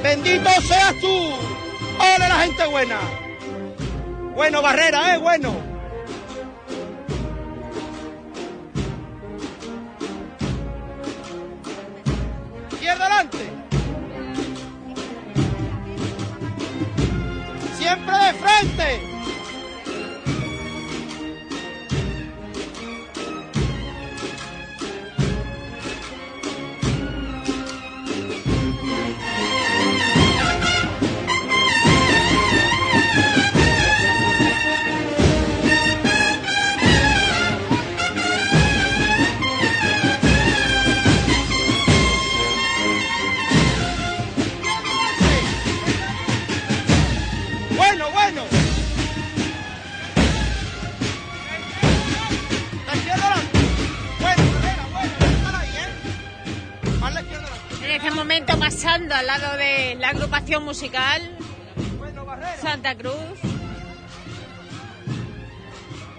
¡Bendito 0.03 0.49
seas 0.61 0.93
tú! 1.01 1.07
¡Ole 1.07 2.19
la 2.19 2.43
gente 2.43 2.67
buena! 2.67 2.99
Bueno, 4.35 4.61
barrera, 4.61 5.15
¿eh? 5.15 5.17
Bueno. 5.17 5.55
Izquierda 12.71 13.05
adelante. 13.05 13.49
Siempre 17.77 18.15
de 18.15 18.33
frente. 18.33 19.12
Al 59.11 59.27
lado 59.27 59.57
de 59.57 59.95
la 59.95 60.09
agrupación 60.09 60.63
musical. 60.63 61.37
Santa 62.61 62.95
Cruz. 62.95 63.13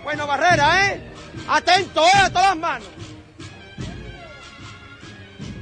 Bueno, 0.03 0.27
Barrera, 0.27 0.91
¿eh? 0.91 1.13
Atento, 1.49 2.05
¿eh? 2.05 2.11
A 2.25 2.31
todas 2.31 2.49
las 2.49 2.57
manos. 2.57 2.89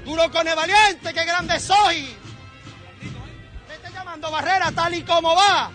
Duro 0.04 0.30
con 0.32 0.48
el 0.48 0.56
valiente, 0.56 1.14
qué 1.14 1.24
grande 1.24 1.60
soy. 1.60 2.16
Vete 3.68 3.92
llamando 3.92 4.30
Barrera, 4.30 4.72
tal 4.72 4.94
y 4.94 5.02
como 5.02 5.36
va. 5.36 5.70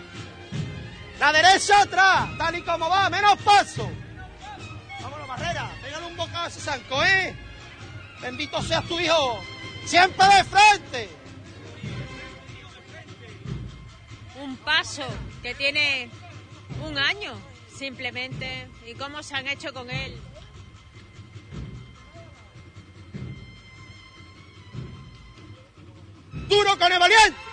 La 1.18 1.32
derecha 1.32 1.82
atrás, 1.82 2.28
tal 2.36 2.56
y 2.56 2.62
como 2.62 2.88
va, 2.90 3.08
menos 3.08 3.38
paso. 3.38 3.90
Vámonos, 5.00 5.28
Barrera, 5.28 5.70
pégale 5.82 6.06
un 6.06 6.16
bocado 6.16 6.44
a 6.44 6.48
ese 6.48 6.60
zanco, 6.60 7.02
¿eh? 7.04 7.34
Bendito 8.20 8.60
seas 8.62 8.84
tu 8.84 9.00
hijo. 9.00 9.40
Siempre 9.86 10.26
de 10.26 10.44
frente. 10.44 11.17
Un 14.48 14.56
paso 14.56 15.06
que 15.42 15.54
tiene 15.54 16.08
un 16.82 16.96
año 16.96 17.34
simplemente 17.76 18.66
y 18.86 18.94
cómo 18.94 19.22
se 19.22 19.34
han 19.34 19.46
hecho 19.46 19.74
con 19.74 19.90
él. 19.90 20.18
Duro 26.48 26.78
con. 26.78 27.47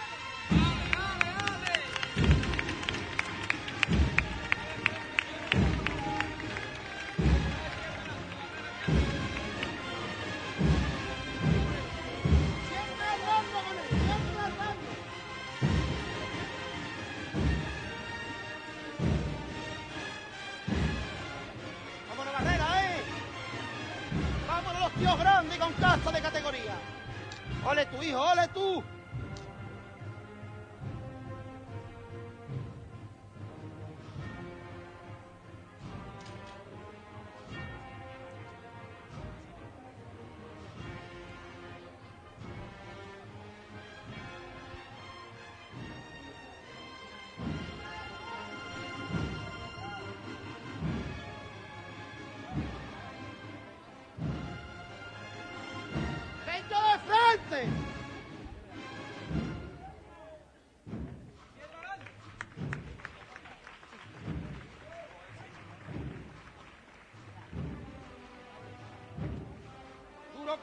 Tu 27.96 28.04
hijo, 28.04 28.22
ole 28.22 28.48
tú. 28.50 28.95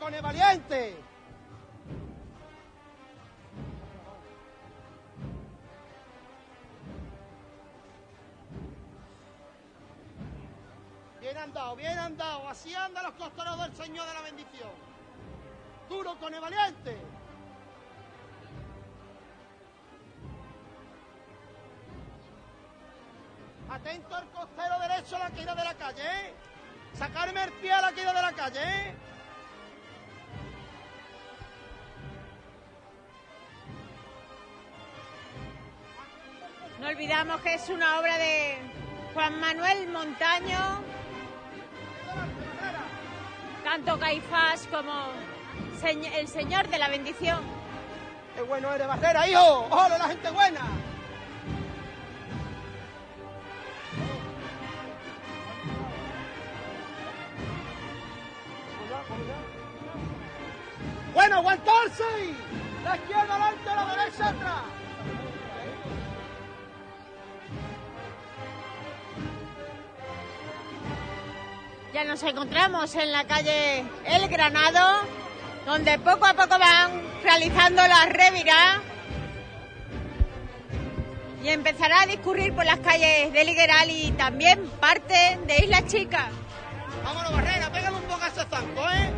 ¡Duro 0.02 0.10
con 0.10 0.14
el 0.14 0.22
valiente! 0.22 0.96
Bien 11.20 11.38
andado, 11.38 11.76
bien 11.76 11.98
andado. 11.98 12.48
Así 12.48 12.74
andan 12.74 13.04
los 13.04 13.12
costados 13.12 13.60
del 13.60 13.76
Señor 13.76 14.08
de 14.08 14.14
la 14.14 14.22
bendición 14.22 14.70
duro 15.88 16.16
con 16.18 16.34
el 16.34 16.40
valiente. 16.40 16.96
Atento 23.70 24.16
al 24.16 24.28
costero 24.30 24.80
derecho 24.80 25.16
a 25.16 25.18
la 25.18 25.30
caída 25.30 25.54
de 25.54 25.64
la 25.64 25.74
calle, 25.74 26.02
¿eh? 26.02 26.34
Sacarme 26.94 27.44
el 27.44 27.52
pie 27.52 27.72
a 27.72 27.82
la 27.82 27.92
caída 27.92 28.12
de 28.12 28.22
la 28.22 28.32
calle, 28.32 28.60
¿eh? 28.60 29.01
Olvidamos 37.02 37.40
que 37.40 37.54
es 37.54 37.68
una 37.68 37.98
obra 37.98 38.16
de 38.16 38.58
Juan 39.12 39.40
Manuel 39.40 39.88
Montaño, 39.88 40.84
tanto 43.64 43.98
Caifás 43.98 44.68
como 44.68 45.08
el 45.82 46.28
Señor 46.28 46.68
de 46.68 46.78
la 46.78 46.88
Bendición. 46.88 47.40
¡Qué 48.36 48.42
bueno 48.42 48.72
eres, 48.72 48.86
Barrera, 48.86 49.28
hijo! 49.28 49.66
¡Ole, 49.68 49.98
la 49.98 50.08
gente 50.10 50.30
buena! 50.30 50.60
¡Bueno, 61.12 61.36
aguantarse! 61.38 62.04
La 62.84 62.96
izquierda 62.96 63.22
adelante, 63.22 63.74
la 63.74 63.96
derecha 63.96 64.28
atrás. 64.28 64.81
Nos 72.06 72.22
encontramos 72.24 72.94
en 72.96 73.10
la 73.10 73.24
calle 73.24 73.84
El 74.04 74.28
Granado, 74.28 75.02
donde 75.64 75.98
poco 75.98 76.26
a 76.26 76.34
poco 76.34 76.58
van 76.58 77.02
realizando 77.22 77.86
la 77.86 78.06
revira 78.06 78.82
y 81.42 81.48
empezará 81.48 82.02
a 82.02 82.06
discurrir 82.06 82.54
por 82.54 82.66
las 82.66 82.80
calles 82.80 83.32
de 83.32 83.44
Ligueral 83.44 83.90
y 83.90 84.10
también 84.12 84.68
parte 84.80 85.38
de 85.46 85.64
Isla 85.64 85.86
Chica. 85.86 86.28
Vámonos, 87.04 87.32
Barrera, 87.32 87.72
pégale 87.72 87.96
un 87.96 88.02
poco 88.02 88.22
a 88.22 88.28
ese 88.28 88.44
zanco, 88.44 88.90
¿eh? 88.90 89.10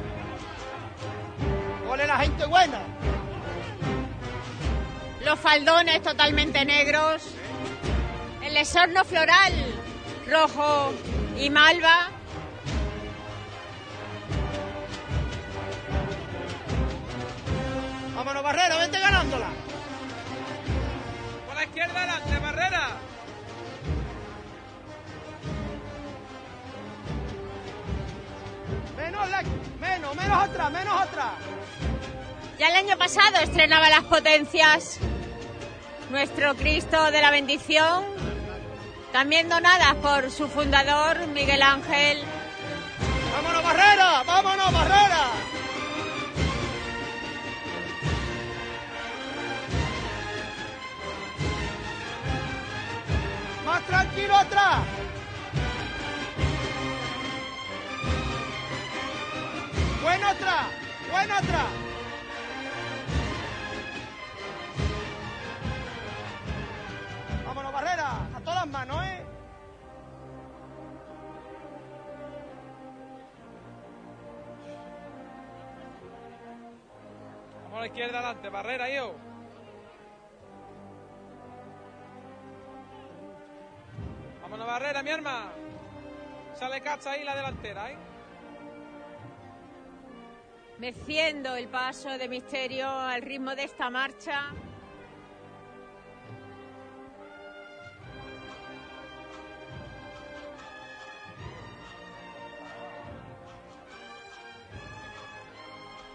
¡Ole, 1.89 2.07
la 2.07 2.19
gente 2.19 2.47
buena! 2.47 2.81
Los 5.25 5.41
faldones 5.41 6.03
totalmente 6.03 6.65
negros, 6.65 7.23
el 8.43 8.57
esorno 8.57 9.05
floral 9.05 9.53
rojo 10.31 10.93
y 11.37 11.51
malva. 11.51 12.11
Vámonos, 18.35 18.53
Barrera, 18.53 18.77
vente 18.79 18.99
ganándola. 18.99 19.47
Por 21.47 21.55
la 21.55 21.63
izquierda 21.63 21.99
adelante, 22.03 22.39
Barrera. 22.41 22.89
Menos, 28.97 29.29
la- 29.31 29.43
menos, 29.81 30.17
menos 30.17 30.39
atrás, 30.45 30.71
menos 30.73 31.01
atrás. 31.01 31.33
Ya 32.59 32.69
el 32.69 32.77
año 32.77 32.97
pasado 32.97 33.37
estrenaba 33.43 33.89
las 33.89 34.05
potencias 34.05 34.99
nuestro 36.11 36.55
Cristo 36.55 37.11
de 37.11 37.21
la 37.21 37.31
bendición, 37.31 38.05
también 39.13 39.49
donadas 39.49 39.95
por 39.97 40.31
su 40.31 40.49
fundador 40.49 41.27
Miguel 41.29 41.63
Ángel. 41.63 42.23
¡Vámonos, 43.35 43.63
Barrera! 43.65 44.23
¡Vámonos, 44.25 44.73
Barrera! 44.73 45.25
¡Más 53.75 53.83
tranquilo 53.87 54.37
atrás! 54.37 54.85
¡Bueno 60.01 60.29
atrás! 60.29 60.67
¡Bueno 61.11 61.35
atrás! 61.35 61.67
¡Vámonos, 67.45 67.73
Barrera! 67.73 68.29
¡A 68.37 68.41
todas 68.45 68.67
manos, 68.69 69.05
eh! 69.07 69.27
Vamos 77.65 77.77
a 77.77 77.81
la 77.81 77.87
izquierda 77.89 78.19
adelante, 78.21 78.49
Barrera, 78.51 78.89
hijo. 78.89 79.34
Barrera, 84.65 85.03
mi 85.03 85.11
arma. 85.11 85.53
Sale 86.59 86.81
cacha 86.81 87.13
ahí 87.13 87.25
la 87.25 87.35
delantera, 87.35 87.91
¿eh? 87.91 87.97
meciendo 90.79 91.55
el 91.55 91.69
paso 91.69 92.11
de 92.19 92.29
misterio 92.29 92.89
al 92.89 93.23
ritmo 93.23 93.55
de 93.55 93.65
esta 93.65 93.91
marcha. 93.91 94.53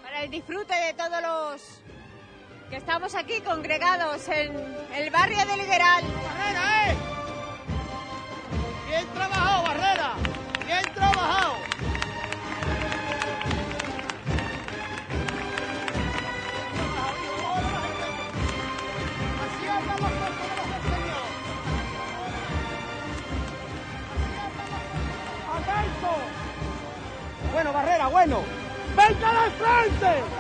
Para 0.04 0.24
el 0.24 0.32
disfrute 0.32 0.74
de 0.74 0.94
todos 0.94 1.22
los 1.22 1.82
que 2.70 2.76
estamos 2.78 3.16
aquí 3.16 3.42
congregados 3.42 4.28
en 4.30 4.56
el 4.96 5.10
barrio 5.10 5.38
de. 5.38 5.46
Barrera, 5.46 6.92
¿eh? 6.92 7.09
Bien 9.00 9.14
trabajado, 9.14 9.64
Barrera. 9.64 10.12
Bien 10.66 10.94
trabajado. 10.94 11.54
Bueno, 27.54 27.72
Barrera, 27.72 28.08
bueno. 28.08 28.44
¡Vente 28.98 29.26
de 29.26 29.52
frente! 29.52 30.39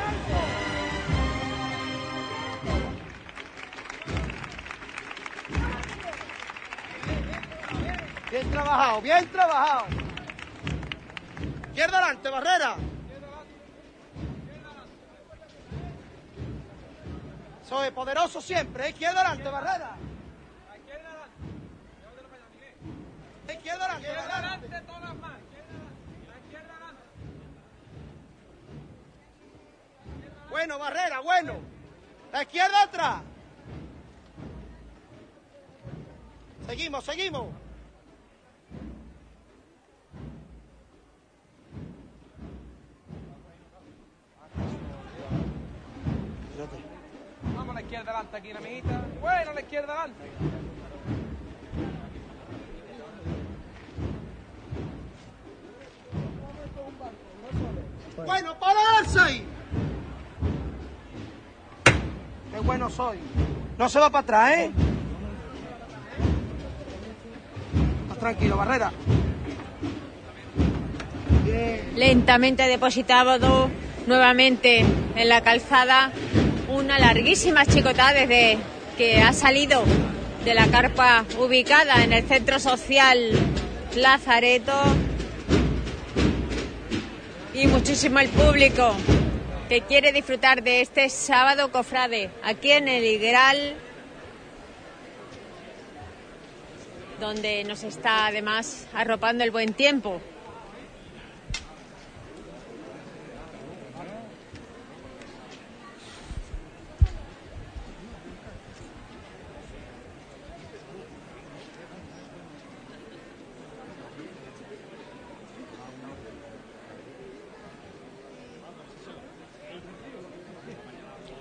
Bien 8.39 8.51
trabajado, 8.51 9.01
bien 9.01 9.31
trabajado. 9.33 9.85
Izquierda 11.67 11.97
adelante, 11.97 12.29
Barrera. 12.29 12.75
Soy 17.67 17.91
poderoso 17.91 18.39
siempre, 18.39 18.85
¿eh? 18.85 18.89
izquierda 18.91 19.19
adelante, 19.19 19.49
Barrera. 19.49 19.91
Izquierda 23.49 23.85
adelante, 23.85 24.07
Barrera. 24.07 24.59
Bueno, 30.49 30.79
Barrera, 30.79 31.19
bueno. 31.19 31.53
La 32.31 32.43
izquierda 32.43 32.83
atrás. 32.83 33.21
Seguimos, 36.67 37.03
seguimos. 37.03 37.58
Izquierda 47.89 48.11
adelante 48.11 48.37
aquí, 48.37 48.51
amiguita. 48.51 49.01
Bueno, 49.19 49.49
a 49.49 49.53
la 49.55 49.61
izquierda 49.61 49.93
adelante. 49.93 50.23
Bueno, 58.23 58.59
pararse 58.59 59.19
ahí. 59.19 59.45
Qué 62.53 62.59
bueno 62.59 62.91
soy. 62.91 63.17
No 63.79 63.89
se 63.89 63.99
va 63.99 64.11
para 64.11 64.21
atrás, 64.21 64.57
¿eh? 64.59 64.71
Más 68.07 68.19
tranquilo, 68.19 68.55
Barrera. 68.55 68.91
Bien. 71.43 71.93
Lentamente 71.95 72.67
depositado 72.67 73.67
nuevamente 74.05 74.85
en 75.15 75.29
la 75.29 75.41
calzada 75.41 76.11
una 76.69 76.99
larguísima 76.99 77.65
chicotada 77.65 78.13
desde 78.13 78.57
que 78.97 79.21
ha 79.21 79.33
salido 79.33 79.83
de 80.45 80.53
la 80.53 80.67
carpa 80.67 81.25
ubicada 81.39 82.03
en 82.03 82.13
el 82.13 82.23
centro 82.23 82.59
social 82.59 83.31
Lazareto 83.95 84.73
y 87.53 87.67
muchísimo 87.67 88.19
el 88.19 88.29
público 88.29 88.95
que 89.67 89.81
quiere 89.81 90.11
disfrutar 90.11 90.63
de 90.63 90.81
este 90.81 91.09
sábado 91.09 91.71
cofrade 91.71 92.29
aquí 92.43 92.71
en 92.71 92.87
el 92.87 93.03
Igral 93.03 93.75
donde 97.19 97.63
nos 97.65 97.83
está 97.83 98.27
además 98.27 98.87
arropando 98.93 99.43
el 99.43 99.51
buen 99.51 99.73
tiempo. 99.73 100.21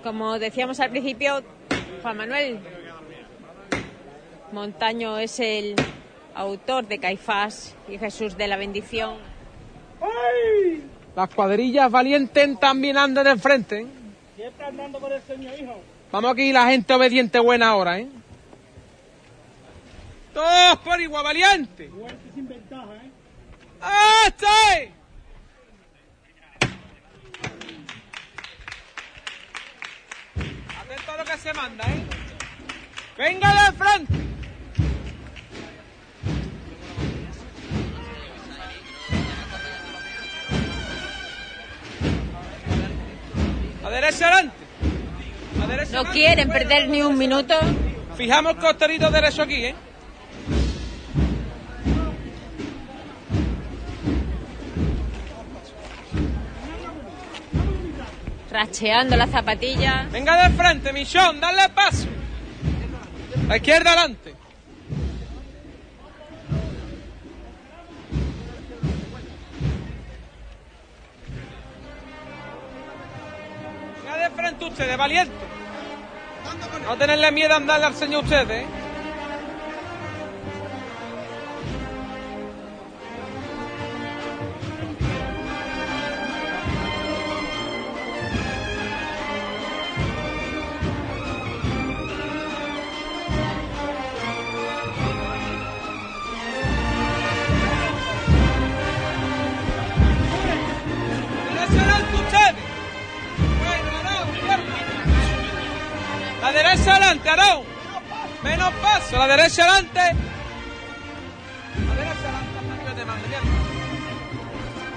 Como 0.09 0.39
decíamos 0.39 0.79
al 0.79 0.89
principio, 0.89 1.43
Juan 2.01 2.17
Manuel 2.17 2.59
Montaño 4.51 5.19
es 5.19 5.39
el 5.39 5.75
autor 6.33 6.87
de 6.87 6.97
Caifás 6.97 7.75
y 7.87 7.99
Jesús 7.99 8.35
de 8.35 8.47
la 8.47 8.57
Bendición. 8.57 9.17
Las 11.15 11.29
cuadrillas 11.29 11.91
valientes 11.91 12.59
también 12.59 12.97
andan 12.97 13.27
en 13.27 13.33
el 13.33 13.39
frente. 13.39 13.81
¿eh? 13.81 13.87
Siempre 14.35 14.65
andando 14.65 14.99
por 14.99 15.13
el 15.13 15.21
Señor, 15.21 15.53
hijo. 15.59 15.79
Vamos 16.11 16.31
aquí 16.31 16.51
la 16.51 16.65
gente 16.65 16.91
obediente 16.91 17.37
buena 17.37 17.69
ahora, 17.69 17.99
¿eh? 17.99 18.07
Todos 20.33 20.77
por 20.83 20.99
igual, 20.99 21.23
valiente. 21.23 21.87
Fuerte 21.87 22.31
sin 22.33 22.47
ventaja, 22.47 22.95
¿eh? 22.95 24.25
¡Este! 24.25 24.98
Atento 30.89 31.11
a 31.11 31.17
lo 31.17 31.23
que 31.23 31.37
se 31.37 31.53
manda, 31.53 31.83
¿eh? 31.83 32.03
¡Venga 33.15 33.53
de 33.53 33.71
frente! 33.77 34.13
A 43.83 43.89
derecha 43.89 44.27
adelante. 44.27 44.55
A 45.61 45.67
derecha 45.67 45.91
No 45.91 45.99
adelante. 45.99 46.19
quieren 46.19 46.49
perder 46.49 46.89
ni 46.89 47.01
un 47.01 47.17
minuto. 47.17 47.55
Fijamos 48.17 48.55
el 48.55 48.59
costerito 48.59 49.09
derecho 49.09 49.43
aquí, 49.43 49.65
¿eh? 49.65 49.75
Racheando 58.59 59.15
la 59.15 59.25
zapatilla. 59.25 60.05
Venga 60.11 60.35
de 60.43 60.53
frente, 60.53 60.91
Michón, 60.91 61.39
dale 61.39 61.69
paso. 61.69 62.09
La 63.47 63.55
izquierda 63.55 63.93
adelante. 63.93 64.35
Venga 74.03 74.17
de 74.17 74.29
frente 74.35 74.65
ustedes, 74.65 74.97
valiente. 74.97 75.33
No 76.83 76.97
tenerle 76.97 77.31
miedo 77.31 77.53
a 77.53 77.57
andarle 77.57 77.85
al 77.85 77.95
señor 77.95 78.25
ustedes, 78.25 78.65
¿eh? 78.65 78.78
Derecha 106.89 106.95
adelante, 106.95 107.29
Arón. 107.29 107.63
Menos 108.43 108.73
paso, 108.81 109.17
la 109.17 109.27
derecha 109.27 109.63
adelante. 109.63 109.99
La 111.87 111.95
derecha 111.95 112.19
adelante, 112.23 112.57
hasta 112.59 112.73
que 112.79 112.85
yo 112.89 112.93
te 112.95 113.05
mande, 113.05 113.27
mierda. 113.27 113.45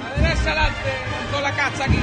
La 0.03 0.23
derecha 0.23 0.43
adelante, 0.43 0.91
con 1.33 1.43
la 1.43 1.51
cacha 1.53 1.85
aquí, 1.85 1.97
¿eh? 1.97 2.01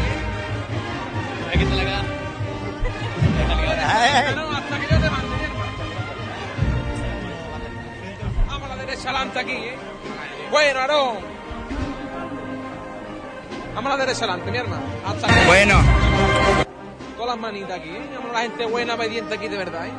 Hasta 4.59 4.79
que 4.79 4.87
yo 4.93 4.99
te 4.99 5.09
mande, 5.09 5.35
mierda. 5.35 5.55
Vamos 8.47 8.63
a 8.71 8.75
la 8.75 8.81
derecha 8.85 9.09
adelante 9.09 9.39
aquí, 9.39 9.51
¿eh? 9.51 9.75
Bueno, 10.51 10.79
Arón. 10.79 11.17
Vamos 13.75 13.93
a 13.93 13.97
la 13.97 14.05
derecha 14.05 14.25
adelante, 14.25 14.51
mi 14.51 14.57
hermano. 14.57 14.81
Hasta 15.05 15.27
que- 15.27 15.45
Bueno, 15.45 15.75
Con 17.19 17.27
las 17.27 17.37
manitas 17.37 17.77
aquí, 17.77 17.89
¿eh? 17.89 18.01
La 18.31 18.39
gente 18.43 18.65
buena, 18.65 18.95
obediente 18.95 19.35
aquí 19.35 19.49
de 19.49 19.57
verdad, 19.57 19.87
¿eh? 19.87 19.91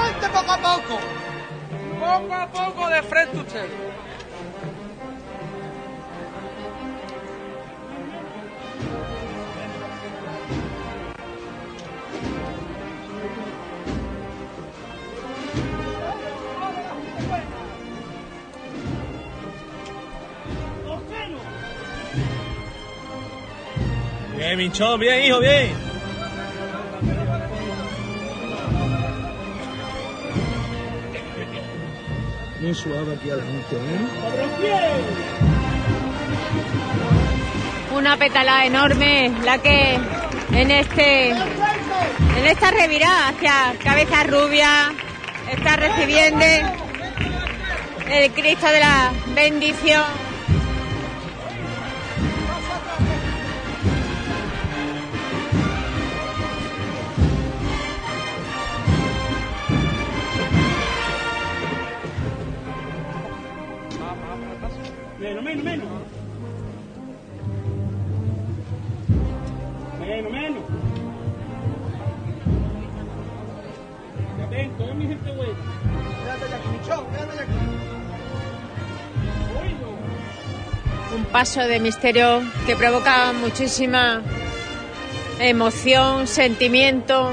Frente 0.00 0.28
poco 0.30 0.52
a 0.52 0.56
poco. 0.56 0.98
Poco 2.00 2.34
a 2.34 2.46
poco 2.46 2.88
de 2.88 3.02
frente 3.02 3.36
usted. 3.36 3.93
Bien, 24.44 24.58
Minchón, 24.58 25.00
bien, 25.00 25.24
hijo, 25.24 25.40
bien. 25.40 25.72
Muy 32.60 32.74
suave 32.74 33.14
aquí 33.14 33.30
a 33.30 33.36
la 33.36 33.42
gente, 33.42 33.76
¿eh? 33.76 34.00
Una 37.96 38.18
pétala 38.18 38.66
enorme 38.66 39.32
la 39.44 39.56
que 39.62 39.98
en 40.52 40.70
este 40.70 41.30
en 41.30 42.46
esta 42.46 42.70
revirada 42.70 43.28
hacia 43.28 43.74
cabeza 43.82 44.24
rubia 44.24 44.92
está 45.50 45.76
recibiendo 45.76 46.44
el 48.10 48.30
Cristo 48.32 48.66
de 48.66 48.80
la 48.80 49.10
bendición. 49.34 50.23
Un 81.14 81.24
paso 81.26 81.60
de 81.60 81.78
misterio 81.78 82.42
que 82.66 82.74
provoca 82.74 83.32
muchísima 83.32 84.20
emoción, 85.38 86.26
sentimiento. 86.26 87.32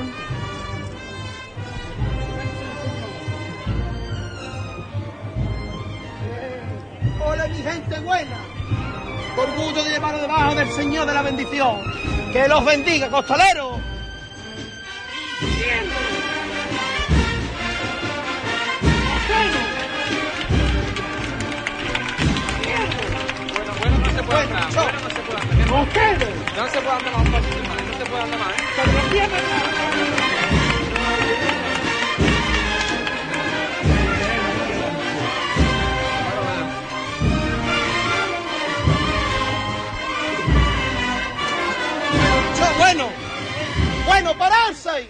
Hola 7.26 7.48
mi 7.48 7.56
gente 7.56 8.00
buena. 8.02 8.38
Orgullo 9.36 9.84
de 9.84 9.90
llevar 9.90 10.22
debajo 10.22 10.54
del 10.54 10.72
Señor 10.74 11.08
de 11.08 11.14
la 11.16 11.24
bendición. 11.24 11.82
Que 12.32 12.48
los 12.48 12.64
bendiga, 12.64 13.10
costalero. 13.10 13.71
¡Con 24.74 25.82
ustedes! 25.82 26.30
No 26.56 26.68
se 26.70 26.80
puede 26.82 26.98
andar 26.98 27.14
más 27.14 27.30
más. 27.30 27.42
No 27.42 27.98
se 27.98 28.06
puede 28.06 28.24
andar 28.24 28.40
más, 28.40 28.52
bueno. 42.78 43.10
Bueno, 44.06 44.38
pararse. 44.38 45.08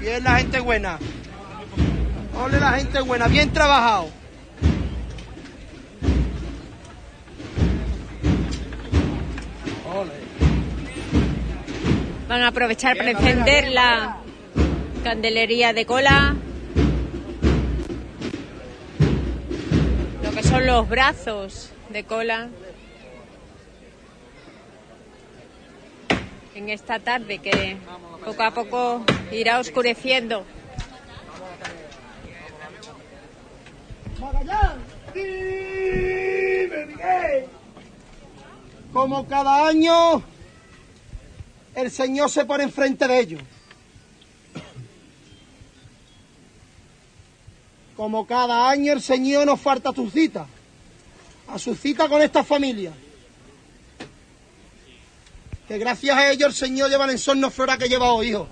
Bien 0.00 0.24
la 0.24 0.36
gente 0.38 0.60
buena. 0.60 0.98
Ole 2.38 2.60
la 2.60 2.72
gente 2.72 3.00
buena, 3.00 3.28
bien 3.28 3.52
trabajado. 3.52 4.10
Van 12.36 12.44
a 12.44 12.48
aprovechar 12.48 12.98
para 12.98 13.12
encender 13.12 13.72
la 13.72 14.18
candelería 15.02 15.72
de 15.72 15.86
cola. 15.86 16.36
Lo 20.22 20.30
que 20.32 20.42
son 20.42 20.66
los 20.66 20.86
brazos 20.86 21.70
de 21.88 22.04
cola. 22.04 22.48
En 26.54 26.68
esta 26.68 26.98
tarde 26.98 27.38
que 27.38 27.78
poco 28.22 28.42
a 28.42 28.50
poco 28.50 29.02
irá 29.32 29.58
oscureciendo. 29.58 30.44
Como 38.92 39.26
cada 39.26 39.68
año, 39.68 40.22
el 41.76 41.90
Señor 41.90 42.30
se 42.30 42.44
pone 42.46 42.64
enfrente 42.64 43.06
de 43.06 43.20
ellos. 43.20 43.42
Como 47.94 48.26
cada 48.26 48.68
año, 48.68 48.94
el 48.94 49.02
Señor 49.02 49.46
nos 49.46 49.60
falta 49.60 49.90
a 49.90 49.92
tu 49.92 50.10
cita. 50.10 50.46
A 51.48 51.58
su 51.58 51.74
cita 51.74 52.08
con 52.08 52.22
esta 52.22 52.42
familia. 52.42 52.92
Que 55.68 55.78
gracias 55.78 56.16
a 56.16 56.30
ellos 56.30 56.48
el 56.48 56.54
Señor 56.54 56.88
lleva 56.88 57.10
en 57.10 57.18
sorno 57.18 57.50
flora 57.50 57.76
que 57.76 57.88
lleva 57.88 58.12
hoy, 58.12 58.30
hijo. 58.30 58.48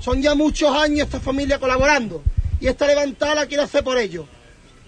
Son 0.00 0.20
ya 0.20 0.34
muchos 0.34 0.74
años 0.76 1.06
esta 1.06 1.20
familia 1.20 1.60
colaborando. 1.60 2.24
Y 2.60 2.66
esta 2.66 2.88
levantada 2.88 3.36
la 3.36 3.46
quiere 3.46 3.62
hacer 3.62 3.84
por 3.84 3.98
ellos. 3.98 4.26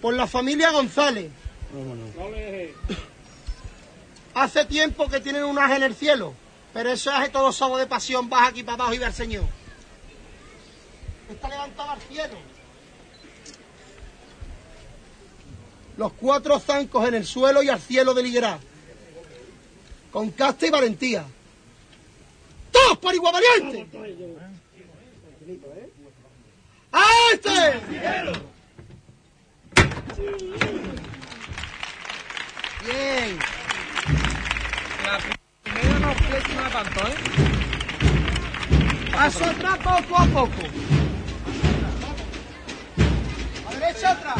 Por 0.01 0.13
la 0.13 0.27
familia 0.27 0.71
González. 0.71 1.31
Hace 4.33 4.65
tiempo 4.65 5.07
que 5.07 5.21
tienen 5.21 5.45
un 5.45 5.57
ángel 5.57 5.77
en 5.77 5.83
el 5.83 5.95
cielo, 5.95 6.33
pero 6.75 6.91
eso 6.91 7.09
hace 7.09 7.29
todo 7.29 7.53
sábado 7.53 7.77
de 7.77 7.87
pasión, 7.87 8.29
baja 8.29 8.47
aquí 8.47 8.61
para 8.61 8.75
abajo 8.75 8.93
y 8.93 8.97
ve 8.97 9.05
al 9.05 9.13
Señor. 9.13 9.45
Está 11.29 11.47
levantado 11.47 11.91
al 11.91 12.01
cielo. 12.01 12.33
Los 15.95 16.11
cuatro 16.11 16.59
zancos 16.59 17.07
en 17.07 17.13
el 17.13 17.25
suelo 17.25 17.63
y 17.63 17.69
al 17.69 17.79
cielo 17.79 18.13
de 18.13 18.23
Liguerá. 18.23 18.59
Con 20.11 20.31
casta 20.31 20.67
y 20.67 20.69
valentía. 20.69 21.23
¡Todos 22.73 22.97
por 22.97 23.15
igual 23.15 23.31
valiente! 23.31 23.87
¡A 26.91 27.05
este! 27.31 27.79
Bien. 32.85 33.39
No 36.05 36.13
flexiona 36.13 36.69
tanto, 36.69 37.07
¿eh? 37.07 37.15
Paso 39.11 39.43
atrás 39.45 39.77
poco 39.79 40.17
a 40.19 40.25
poco. 40.25 40.61
A 43.67 43.73
derecha 43.73 44.11
atrás. 44.11 44.35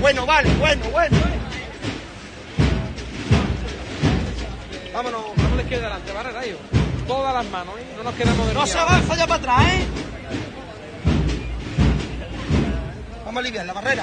Bueno, 0.00 0.26
vale, 0.26 0.50
bueno, 0.56 0.84
bueno. 0.90 1.16
Vámonos. 4.92 5.22
Vamos 5.34 5.52
a 5.52 5.56
la 5.56 5.62
izquierda 5.62 5.86
adelante, 5.86 6.12
¿vale, 6.12 6.30
Rayo? 6.30 6.58
Todas 7.06 7.32
las 7.32 7.46
manos, 7.46 7.74
¿eh? 7.78 7.86
No 7.96 8.02
nos 8.02 8.14
quedamos 8.16 8.46
de 8.48 8.52
No 8.52 8.66
se 8.66 8.78
avanza 8.78 9.16
ya 9.16 9.26
para 9.26 9.40
atrás, 9.40 9.62
¿eh? 9.72 9.86
Vamos 13.28 13.40
a 13.40 13.46
aliviar 13.46 13.66
la 13.66 13.74
barrera. 13.74 14.02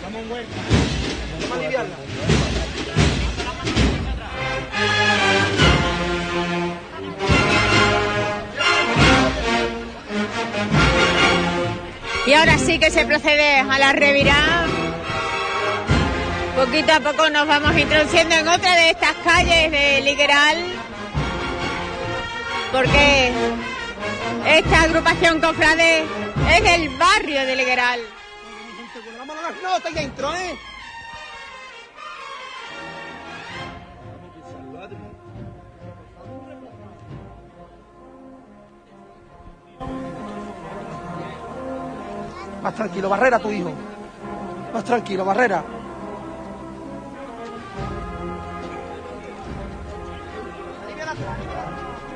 Vamos 0.00 0.22
a 0.24 0.28
vuelta. 0.28 0.56
Vamos 1.40 1.50
a 1.50 1.60
aliviarla. 1.60 1.96
Y 12.28 12.32
ahora 12.32 12.58
sí 12.58 12.78
que 12.78 12.92
se 12.92 13.04
procede 13.06 13.58
a 13.58 13.76
la 13.76 13.92
revirada. 13.92 14.66
Poquito 16.54 16.92
a 16.92 17.00
poco 17.00 17.28
nos 17.30 17.44
vamos 17.48 17.76
introduciendo 17.76 18.36
en 18.36 18.46
otra 18.46 18.76
de 18.76 18.90
estas 18.90 19.16
calles 19.24 19.72
de 19.72 20.00
Ligueral. 20.02 20.64
Porque 22.70 23.32
esta 24.46 24.82
agrupación 24.82 25.40
cofrade 25.40 26.04
es 26.54 26.62
del 26.62 26.88
barrio 26.90 27.44
de 27.44 27.56
Ligueral. 27.56 28.00
Vámonos 29.48 29.48
a 29.48 29.52
las 29.52 29.62
notas 29.62 29.92
y 29.94 29.98
entro, 29.98 30.34
¿eh? 30.34 30.58
Más 42.62 42.74
tranquilo, 42.74 43.08
Barrera, 43.08 43.38
tu 43.38 43.50
hijo. 43.50 43.72
Más 44.74 44.84
tranquilo, 44.84 45.24
Barrera. 45.24 45.64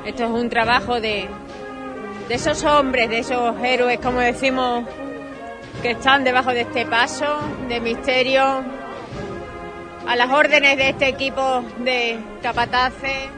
Esto 0.04 0.24
es 0.24 0.30
un 0.30 0.50
trabajo 0.50 1.00
de 1.00 1.28
de 2.28 2.34
esos 2.34 2.64
hombres, 2.64 3.10
de 3.10 3.18
esos 3.18 3.54
héroes, 3.62 3.98
como 4.00 4.20
decimos, 4.20 4.84
que 5.82 5.90
están 5.90 6.22
debajo 6.22 6.50
de 6.50 6.60
este 6.60 6.86
paso 6.86 7.26
de 7.68 7.80
misterio, 7.80 8.62
a 10.06 10.16
las 10.16 10.30
órdenes 10.30 10.76
de 10.76 10.90
este 10.90 11.08
equipo 11.08 11.64
de 11.78 12.18
capataces. 12.40 13.28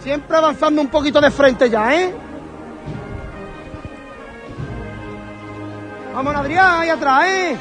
Siempre 0.00 0.36
avanzando 0.36 0.82
un 0.82 0.88
poquito 0.88 1.20
de 1.20 1.30
frente 1.30 1.70
ya, 1.70 1.94
¿eh? 1.94 2.14
Vamos, 6.14 6.36
Adrián, 6.36 6.80
ahí 6.80 6.90
atrás, 6.90 7.24
¿eh? 7.26 7.56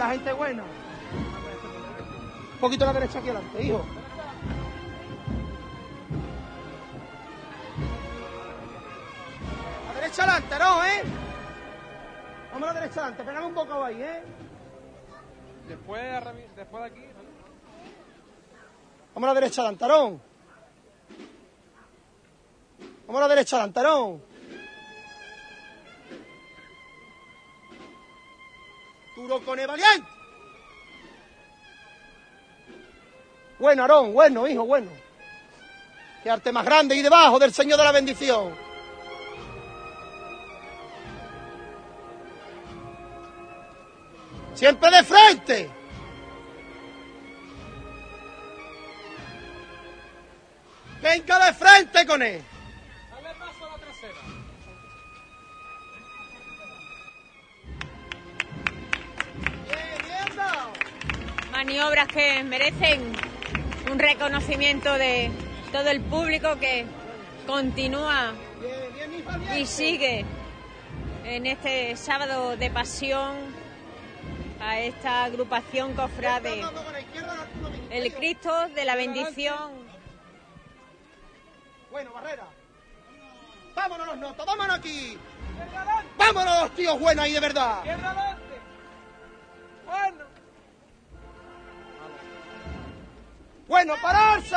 La 0.00 0.10
gente 0.10 0.32
buena. 0.32 0.62
Un 2.54 2.58
poquito 2.58 2.84
a 2.84 2.86
la 2.88 3.00
derecha 3.00 3.18
aquí 3.18 3.28
adelante, 3.28 3.62
hijo. 3.62 3.84
A 9.88 9.92
la 9.92 10.00
derecha 10.00 10.22
adelante, 10.22 10.58
no, 10.58 10.84
¿eh? 10.84 11.02
Vamos 12.52 12.68
a 12.68 12.72
la 12.72 12.80
derecha 12.80 13.00
adelante, 13.00 13.24
pegame 13.24 13.46
un 13.46 13.54
poco 13.54 13.84
ahí, 13.84 14.02
¿eh? 14.02 14.22
Después, 15.68 16.02
después 16.56 16.82
de 16.82 16.88
aquí. 16.88 17.04
Vamos 19.14 19.28
a 19.28 19.34
la 19.34 19.40
derecha 19.40 19.60
adelante, 19.60 19.84
Aarón. 19.84 20.22
Vamos 23.06 23.18
a 23.18 23.28
la 23.28 23.34
derecha 23.34 23.56
adelante, 23.56 24.29
Aarón. 29.20 29.28
Duro 29.28 29.44
con 29.44 29.58
el 29.58 29.66
valiente. 29.66 30.08
Bueno, 33.58 33.82
Aarón, 33.82 34.12
bueno, 34.12 34.48
hijo, 34.48 34.64
bueno. 34.64 34.90
Qué 36.22 36.30
arte 36.30 36.52
más 36.52 36.64
grande 36.64 36.96
y 36.96 37.02
debajo 37.02 37.38
del 37.38 37.52
Señor 37.52 37.78
de 37.78 37.84
la 37.84 37.92
bendición. 37.92 38.54
Siempre 44.54 44.90
de 44.90 45.04
frente. 45.04 45.70
Venga 51.00 51.46
de 51.46 51.52
frente 51.54 52.06
con 52.06 52.22
él. 52.22 52.42
Maniobras 61.60 62.08
que 62.08 62.42
merecen 62.42 63.12
un 63.92 63.98
reconocimiento 63.98 64.94
de 64.94 65.30
todo 65.70 65.90
el 65.90 66.00
público 66.00 66.58
que 66.58 66.86
continúa 67.46 68.32
y 69.54 69.66
sigue 69.66 70.24
en 71.22 71.44
este 71.44 71.96
sábado 71.96 72.56
de 72.56 72.70
pasión 72.70 73.36
a 74.58 74.80
esta 74.80 75.24
agrupación 75.24 75.92
cofrade, 75.92 76.62
el 77.90 78.14
Cristo 78.14 78.68
de 78.68 78.84
la 78.86 78.96
bendición. 78.96 79.70
Bueno, 81.90 82.10
Barrera. 82.14 82.46
Vámonos 83.74 84.06
los 84.06 84.16
notos, 84.16 84.46
vámonos 84.46 84.78
aquí. 84.78 85.18
Vámonos, 86.16 86.70
tíos 86.74 86.98
buenos 86.98 87.22
ahí 87.22 87.32
de 87.34 87.40
verdad. 87.40 87.82
Bueno. 89.84 90.29
Bueno, 93.70 93.94
pararse. 94.02 94.56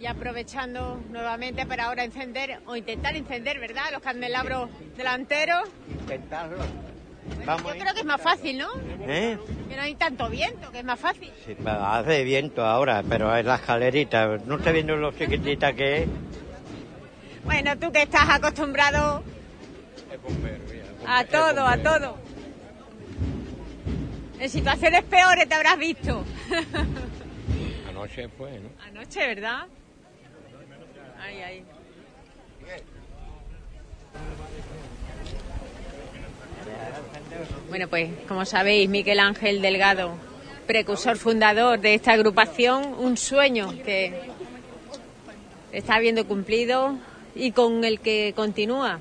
Y 0.00 0.06
aprovechando 0.06 0.98
nuevamente 1.10 1.66
para 1.66 1.84
ahora 1.84 2.02
encender 2.02 2.60
o 2.66 2.76
intentar 2.76 3.14
encender, 3.14 3.60
¿verdad? 3.60 3.92
Los 3.92 4.00
candelabros 4.00 4.70
delanteros. 4.96 5.68
Intentarlo. 6.00 6.56
Yo 6.56 7.44
Vamos 7.44 7.72
a 7.72 7.74
creo 7.76 7.92
que 7.92 8.00
es 8.00 8.06
más 8.06 8.22
fácil, 8.22 8.56
¿no? 8.56 8.68
¿Eh? 9.06 9.38
Que 9.68 9.76
no 9.76 9.82
hay 9.82 9.94
tanto 9.96 10.30
viento, 10.30 10.72
que 10.72 10.78
es 10.78 10.84
más 10.84 10.98
fácil. 10.98 11.30
Sí, 11.44 11.54
hace 11.66 12.24
viento 12.24 12.64
ahora, 12.64 13.02
pero 13.06 13.36
es 13.36 13.44
la 13.44 13.56
escalerita. 13.56 14.38
¿No 14.46 14.56
está 14.56 14.72
viendo 14.72 14.96
lo 14.96 15.12
chiquitita 15.12 15.74
que 15.74 16.04
es? 16.04 16.08
Bueno, 17.44 17.78
tú 17.78 17.92
que 17.92 18.02
estás 18.02 18.30
acostumbrado 18.30 19.22
a 21.06 21.24
todo, 21.24 21.66
a 21.66 21.76
todo. 21.76 22.23
En 24.38 24.50
situaciones 24.50 25.04
peores 25.04 25.48
te 25.48 25.54
habrás 25.54 25.78
visto. 25.78 26.24
Anoche 27.88 28.28
fue, 28.28 28.58
¿no? 28.58 28.68
Anoche, 28.86 29.26
¿verdad? 29.26 29.66
Ay, 31.18 31.42
ay. 31.42 31.64
Bueno, 37.68 37.88
pues 37.88 38.10
como 38.28 38.44
sabéis, 38.44 38.88
Miguel 38.88 39.20
Ángel 39.20 39.62
Delgado, 39.62 40.14
precursor 40.66 41.16
fundador 41.16 41.80
de 41.80 41.94
esta 41.94 42.12
agrupación, 42.12 42.94
un 42.98 43.16
sueño 43.16 43.72
que 43.84 44.12
está 45.72 45.98
viendo 45.98 46.26
cumplido 46.26 46.96
y 47.34 47.52
con 47.52 47.84
el 47.84 48.00
que 48.00 48.32
continúa 48.36 49.00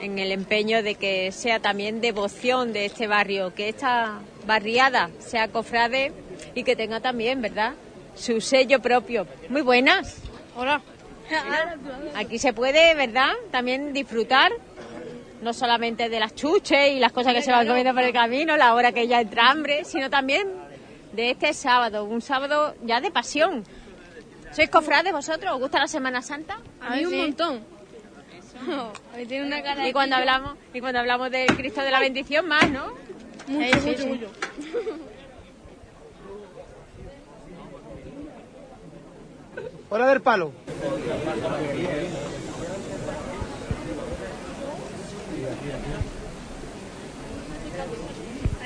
en 0.00 0.18
el 0.18 0.32
empeño 0.32 0.82
de 0.82 0.94
que 0.94 1.30
sea 1.32 1.60
también 1.60 2.00
devoción 2.00 2.72
de 2.72 2.86
este 2.86 3.06
barrio, 3.06 3.54
que 3.54 3.68
esta 3.68 4.20
barriada 4.46 5.10
sea 5.18 5.48
cofrade 5.48 6.12
y 6.54 6.64
que 6.64 6.76
tenga 6.76 7.00
también, 7.00 7.42
¿verdad?, 7.42 7.74
su 8.14 8.40
sello 8.40 8.80
propio. 8.80 9.26
Muy 9.48 9.62
buenas. 9.62 10.22
Hola. 10.56 10.82
Aquí 12.16 12.38
se 12.38 12.52
puede, 12.52 12.94
¿verdad?, 12.94 13.32
también 13.50 13.92
disfrutar 13.92 14.52
no 15.42 15.52
solamente 15.54 16.08
de 16.08 16.20
las 16.20 16.34
chuches 16.34 16.92
y 16.92 16.98
las 16.98 17.12
cosas 17.12 17.32
que 17.32 17.42
se 17.42 17.50
van 17.50 17.66
comiendo 17.66 17.94
por 17.94 18.02
el 18.02 18.12
camino, 18.12 18.56
la 18.56 18.74
hora 18.74 18.92
que 18.92 19.06
ya 19.06 19.20
entra 19.20 19.50
hambre, 19.50 19.84
sino 19.84 20.10
también 20.10 20.48
de 21.12 21.30
este 21.30 21.54
sábado, 21.54 22.04
un 22.04 22.20
sábado 22.20 22.74
ya 22.82 23.00
de 23.00 23.10
pasión. 23.10 23.64
¿Sois 24.52 24.68
cofrades 24.68 25.12
vosotros? 25.12 25.54
¿Os 25.54 25.60
gusta 25.60 25.78
la 25.78 25.86
Semana 25.86 26.20
Santa? 26.20 26.58
A 26.80 26.96
mí 26.96 27.04
un 27.06 27.16
montón. 27.16 27.79
Hoy 29.16 29.26
tiene 29.26 29.46
una 29.46 29.62
cara 29.62 29.88
Y 29.88 29.92
cuando 29.92 30.16
hablamos, 30.16 30.56
y 30.72 30.80
cuando 30.80 31.00
hablamos 31.00 31.30
del 31.30 31.46
Cristo 31.56 31.80
de 31.82 31.90
la 31.90 32.00
bendición 32.00 32.46
más, 32.48 32.68
¿no? 32.70 32.86
mucho, 33.46 33.80
Sí, 33.80 33.80
sí, 33.80 33.86
mucho, 33.88 34.02
sí. 34.02 34.08
mucho. 34.08 34.30
Hora 39.90 40.06
del 40.08 40.20
palo. 40.22 40.52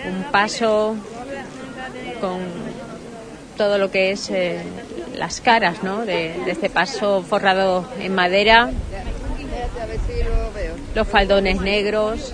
un 0.06 0.24
paso 0.30 0.96
con 2.20 2.40
todo 3.56 3.78
lo 3.78 3.90
que 3.90 4.10
es 4.10 4.30
eh, 4.30 4.62
las 5.14 5.40
caras 5.40 5.82
¿no? 5.82 6.04
de, 6.04 6.34
de 6.44 6.50
este 6.50 6.68
paso 6.70 7.22
forrado 7.22 7.86
en 8.00 8.14
madera, 8.14 8.70
los 10.94 11.08
faldones 11.08 11.60
negros 11.60 12.32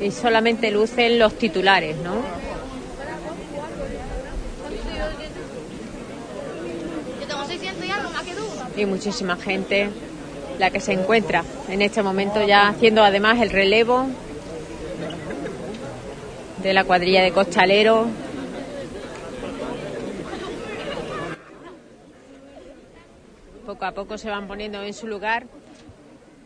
y 0.00 0.10
solamente 0.10 0.70
lucen 0.70 1.18
los 1.18 1.34
titulares, 1.34 1.96
¿no? 1.98 2.14
Yo 7.20 7.26
tengo 7.26 7.44
600 7.46 7.84
y 8.76 8.80
y 8.80 8.86
muchísima 8.86 9.36
gente 9.36 9.88
la 10.58 10.70
que 10.70 10.80
se 10.80 10.92
encuentra 10.92 11.44
en 11.68 11.82
este 11.82 12.02
momento 12.02 12.42
ya 12.42 12.68
haciendo 12.68 13.02
además 13.02 13.40
el 13.40 13.50
relevo 13.50 14.06
de 16.62 16.72
la 16.72 16.84
cuadrilla 16.84 17.22
de 17.22 17.32
costaleros. 17.32 18.06
Poco 23.66 23.86
a 23.86 23.92
poco 23.92 24.18
se 24.18 24.28
van 24.28 24.46
poniendo 24.46 24.82
en 24.82 24.92
su 24.92 25.06
lugar. 25.06 25.46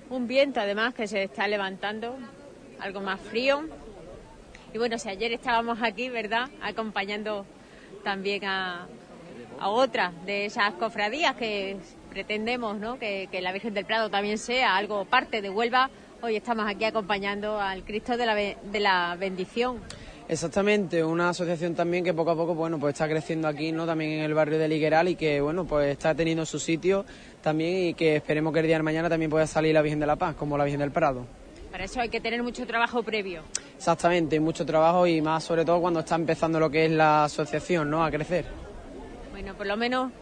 Un 0.08 0.28
viento 0.28 0.60
además 0.60 0.94
que 0.94 1.08
se 1.08 1.24
está 1.24 1.48
levantando, 1.48 2.16
algo 2.78 3.00
más 3.00 3.20
frío. 3.20 3.64
Y 4.72 4.78
bueno, 4.78 4.98
si 4.98 5.08
ayer 5.08 5.32
estábamos 5.32 5.80
aquí, 5.82 6.10
¿verdad? 6.10 6.48
Acompañando 6.62 7.44
también 8.04 8.44
a, 8.44 8.86
a 9.58 9.68
otra 9.68 10.12
de 10.26 10.44
esas 10.44 10.74
cofradías 10.74 11.34
que 11.34 11.76
pretendemos 12.10 12.78
¿no? 12.78 13.00
que, 13.00 13.28
que 13.32 13.40
la 13.40 13.50
Virgen 13.50 13.74
del 13.74 13.84
Prado 13.84 14.10
también 14.10 14.38
sea 14.38 14.76
algo 14.76 15.04
parte 15.04 15.42
de 15.42 15.50
Huelva. 15.50 15.90
Hoy 16.22 16.36
estamos 16.36 16.68
aquí 16.68 16.84
acompañando 16.84 17.60
al 17.60 17.82
Cristo 17.82 18.16
de 18.16 18.26
la, 18.26 18.34
de 18.36 18.80
la 18.80 19.16
Bendición. 19.18 19.80
Exactamente, 20.28 21.02
una 21.02 21.30
asociación 21.30 21.74
también 21.74 22.04
que 22.04 22.12
poco 22.12 22.32
a 22.32 22.36
poco 22.36 22.54
bueno 22.54 22.78
pues 22.78 22.92
está 22.92 23.08
creciendo 23.08 23.48
aquí, 23.48 23.72
¿no? 23.72 23.86
También 23.86 24.12
en 24.12 24.24
el 24.24 24.34
barrio 24.34 24.58
de 24.58 24.68
Ligueral 24.68 25.08
y 25.08 25.16
que 25.16 25.40
bueno 25.40 25.64
pues 25.64 25.88
está 25.88 26.14
teniendo 26.14 26.44
su 26.44 26.58
sitio 26.58 27.06
también 27.42 27.88
y 27.88 27.94
que 27.94 28.16
esperemos 28.16 28.52
que 28.52 28.60
el 28.60 28.66
día 28.66 28.76
de 28.76 28.82
mañana 28.82 29.08
también 29.08 29.30
pueda 29.30 29.46
salir 29.46 29.72
la 29.72 29.80
Virgen 29.80 30.00
de 30.00 30.06
la 30.06 30.16
Paz, 30.16 30.34
como 30.34 30.58
la 30.58 30.64
Virgen 30.64 30.80
del 30.80 30.90
Prado. 30.90 31.24
Para 31.72 31.84
eso 31.84 32.00
hay 32.00 32.10
que 32.10 32.20
tener 32.20 32.42
mucho 32.42 32.66
trabajo 32.66 33.02
previo. 33.02 33.42
Exactamente, 33.74 34.38
mucho 34.38 34.66
trabajo 34.66 35.06
y 35.06 35.22
más 35.22 35.44
sobre 35.44 35.64
todo 35.64 35.80
cuando 35.80 36.00
está 36.00 36.16
empezando 36.16 36.60
lo 36.60 36.68
que 36.68 36.84
es 36.84 36.90
la 36.90 37.24
asociación, 37.24 37.88
¿no? 37.88 38.04
A 38.04 38.10
crecer. 38.10 38.44
Bueno, 39.30 39.54
por 39.54 39.66
lo 39.66 39.78
menos 39.78 40.12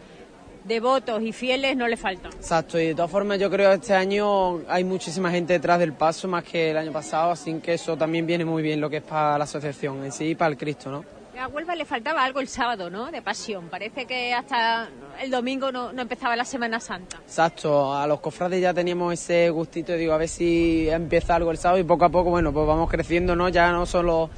devotos 0.67 1.21
y 1.21 1.31
fieles 1.31 1.75
no 1.75 1.87
le 1.87 1.97
faltan. 1.97 2.31
Exacto, 2.33 2.79
y 2.79 2.87
de 2.87 2.95
todas 2.95 3.09
formas 3.09 3.39
yo 3.39 3.49
creo 3.49 3.69
que 3.69 3.75
este 3.75 3.93
año 3.93 4.61
hay 4.67 4.83
muchísima 4.83 5.31
gente 5.31 5.53
detrás 5.53 5.79
del 5.79 5.93
paso 5.93 6.27
más 6.27 6.43
que 6.43 6.71
el 6.71 6.77
año 6.77 6.91
pasado, 6.91 7.31
así 7.31 7.53
que 7.59 7.73
eso 7.73 7.97
también 7.97 8.25
viene 8.25 8.45
muy 8.45 8.61
bien 8.61 8.81
lo 8.81 8.89
que 8.89 8.97
es 8.97 9.03
para 9.03 9.37
la 9.37 9.45
asociación 9.45 10.03
en 10.03 10.11
sí 10.11 10.29
y 10.29 10.35
para 10.35 10.51
el 10.51 10.57
Cristo, 10.57 10.91
¿no? 10.91 11.03
A 11.39 11.47
Huelva 11.47 11.75
le 11.75 11.85
faltaba 11.85 12.23
algo 12.23 12.39
el 12.39 12.47
sábado, 12.47 12.89
¿no? 12.89 13.11
De 13.11 13.21
pasión. 13.21 13.69
Parece 13.69 14.07
que 14.07 14.33
hasta 14.33 14.89
el 15.21 15.29
domingo 15.29 15.71
no, 15.71 15.93
no 15.93 16.01
empezaba 16.01 16.35
la 16.35 16.43
Semana 16.43 16.79
Santa. 16.79 17.17
Exacto, 17.17 17.95
a 17.95 18.07
los 18.07 18.19
cofrades 18.21 18.59
ya 18.59 18.73
teníamos 18.73 19.13
ese 19.13 19.51
gustito, 19.51 19.93
digo, 19.93 20.13
a 20.13 20.17
ver 20.17 20.29
si 20.29 20.89
empieza 20.89 21.35
algo 21.35 21.51
el 21.51 21.59
sábado 21.59 21.79
y 21.79 21.83
poco 21.83 22.05
a 22.05 22.09
poco, 22.09 22.31
bueno, 22.31 22.51
pues 22.51 22.65
vamos 22.65 22.89
creciendo, 22.89 23.35
¿no? 23.35 23.49
Ya 23.49 23.71
no 23.71 23.85
solo 23.85 24.31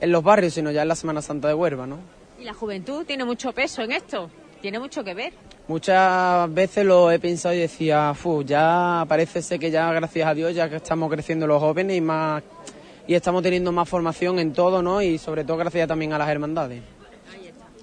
en 0.00 0.10
los 0.10 0.24
barrios, 0.24 0.54
sino 0.54 0.72
ya 0.72 0.82
en 0.82 0.88
la 0.88 0.96
Semana 0.96 1.22
Santa 1.22 1.46
de 1.46 1.54
Huelva, 1.54 1.86
¿no? 1.86 1.98
Y 2.40 2.44
la 2.44 2.54
juventud 2.54 3.04
tiene 3.06 3.24
mucho 3.24 3.52
peso 3.52 3.82
en 3.82 3.92
esto. 3.92 4.28
Tiene 4.60 4.78
mucho 4.78 5.04
que 5.04 5.14
ver. 5.14 5.32
Muchas 5.70 6.52
veces 6.52 6.84
lo 6.84 7.12
he 7.12 7.20
pensado 7.20 7.54
y 7.54 7.58
decía, 7.58 8.12
Fu, 8.12 8.42
ya 8.42 9.04
parece 9.06 9.40
ser 9.40 9.60
que 9.60 9.70
ya, 9.70 9.92
gracias 9.92 10.28
a 10.28 10.34
Dios, 10.34 10.52
ya 10.52 10.68
que 10.68 10.74
estamos 10.74 11.08
creciendo 11.08 11.46
los 11.46 11.60
jóvenes 11.62 11.96
y 11.96 12.00
más 12.00 12.42
y 13.06 13.14
estamos 13.14 13.40
teniendo 13.40 13.70
más 13.70 13.88
formación 13.88 14.40
en 14.40 14.52
todo, 14.52 14.82
¿no? 14.82 15.00
Y 15.00 15.16
sobre 15.16 15.44
todo 15.44 15.58
gracias 15.58 15.86
también 15.86 16.12
a 16.12 16.18
las 16.18 16.28
hermandades. 16.28 16.82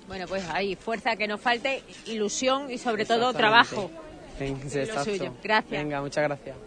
Bueno, 0.06 0.28
pues 0.28 0.44
hay 0.50 0.76
fuerza 0.76 1.16
que 1.16 1.30
nos 1.30 1.40
falte, 1.40 1.82
ilusión 2.08 2.70
y 2.70 2.78
sobre 2.78 3.06
todo 3.06 3.32
trabajo. 3.32 3.90
Suyo. 5.06 5.34
Gracias. 5.42 5.82
Venga, 5.82 6.02
muchas 6.02 6.26
gracias. 6.26 6.58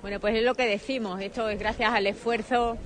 Bueno, 0.00 0.20
pues 0.20 0.36
es 0.36 0.44
lo 0.44 0.54
que 0.54 0.68
decimos. 0.68 1.20
Esto 1.20 1.48
es 1.48 1.58
gracias 1.58 1.92
al 1.92 2.06
esfuerzo 2.06 2.78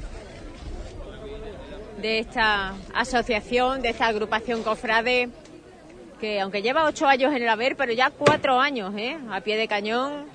de 2.01 2.20
esta 2.20 2.72
asociación, 2.94 3.82
de 3.82 3.90
esta 3.90 4.07
agrupación 4.07 4.62
cofrade, 4.62 5.28
que 6.18 6.40
aunque 6.40 6.62
lleva 6.62 6.84
ocho 6.84 7.06
años 7.06 7.34
en 7.34 7.42
el 7.42 7.48
haber, 7.48 7.76
pero 7.76 7.92
ya 7.92 8.10
cuatro 8.10 8.60
años, 8.60 8.94
¿eh? 8.96 9.18
A 9.30 9.40
pie 9.40 9.56
de 9.56 9.68
cañón 9.68 10.26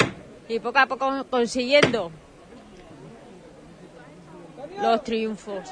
y 0.47 0.59
poco 0.59 0.79
a 0.79 0.85
poco 0.85 1.25
consiguiendo 1.29 2.11
los 4.81 5.03
triunfos. 5.03 5.71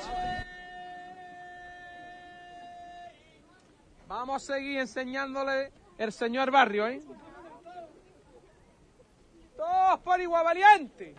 Vamos 4.07 4.43
a 4.43 4.53
seguir 4.53 4.80
enseñándole 4.80 5.72
el 5.97 6.12
señor 6.12 6.51
barrio, 6.51 6.88
¿eh? 6.88 7.01
Todos 9.55 9.99
por 9.99 10.20
igual 10.20 10.43
valiente. 10.43 11.16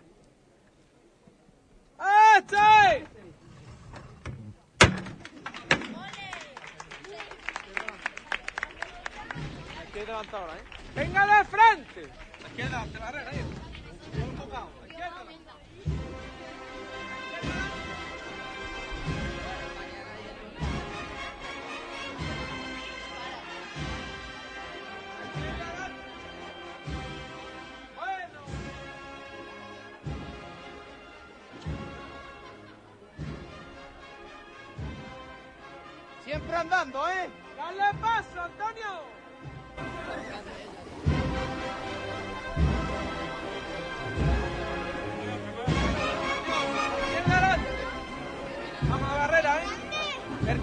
¡Este! 2.36 3.11
Hay 9.94 10.06
levantado 10.06 10.44
ahora, 10.44 10.56
¿eh? 10.56 10.64
¡Venga 10.94 11.26
de 11.26 11.44
frente! 11.44 12.12
Aquí 12.46 12.62
hay 12.62 12.64
delante, 12.64 12.98
barrera, 12.98 13.30
ahí. 13.30 13.44
Todo 14.10 14.24
enfocado. 14.24 14.68
Aquí 14.84 14.94
hay 14.94 15.10
delante. 15.10 15.32
Siempre 36.24 36.56
andando, 36.56 37.10
¿eh? 37.10 37.28
¡Dale 37.58 37.98
paso, 38.00 38.40
Antonio! 38.40 39.11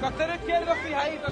Costero 0.01 0.35
izquierdo 0.35 0.75
fijadito. 0.75 1.27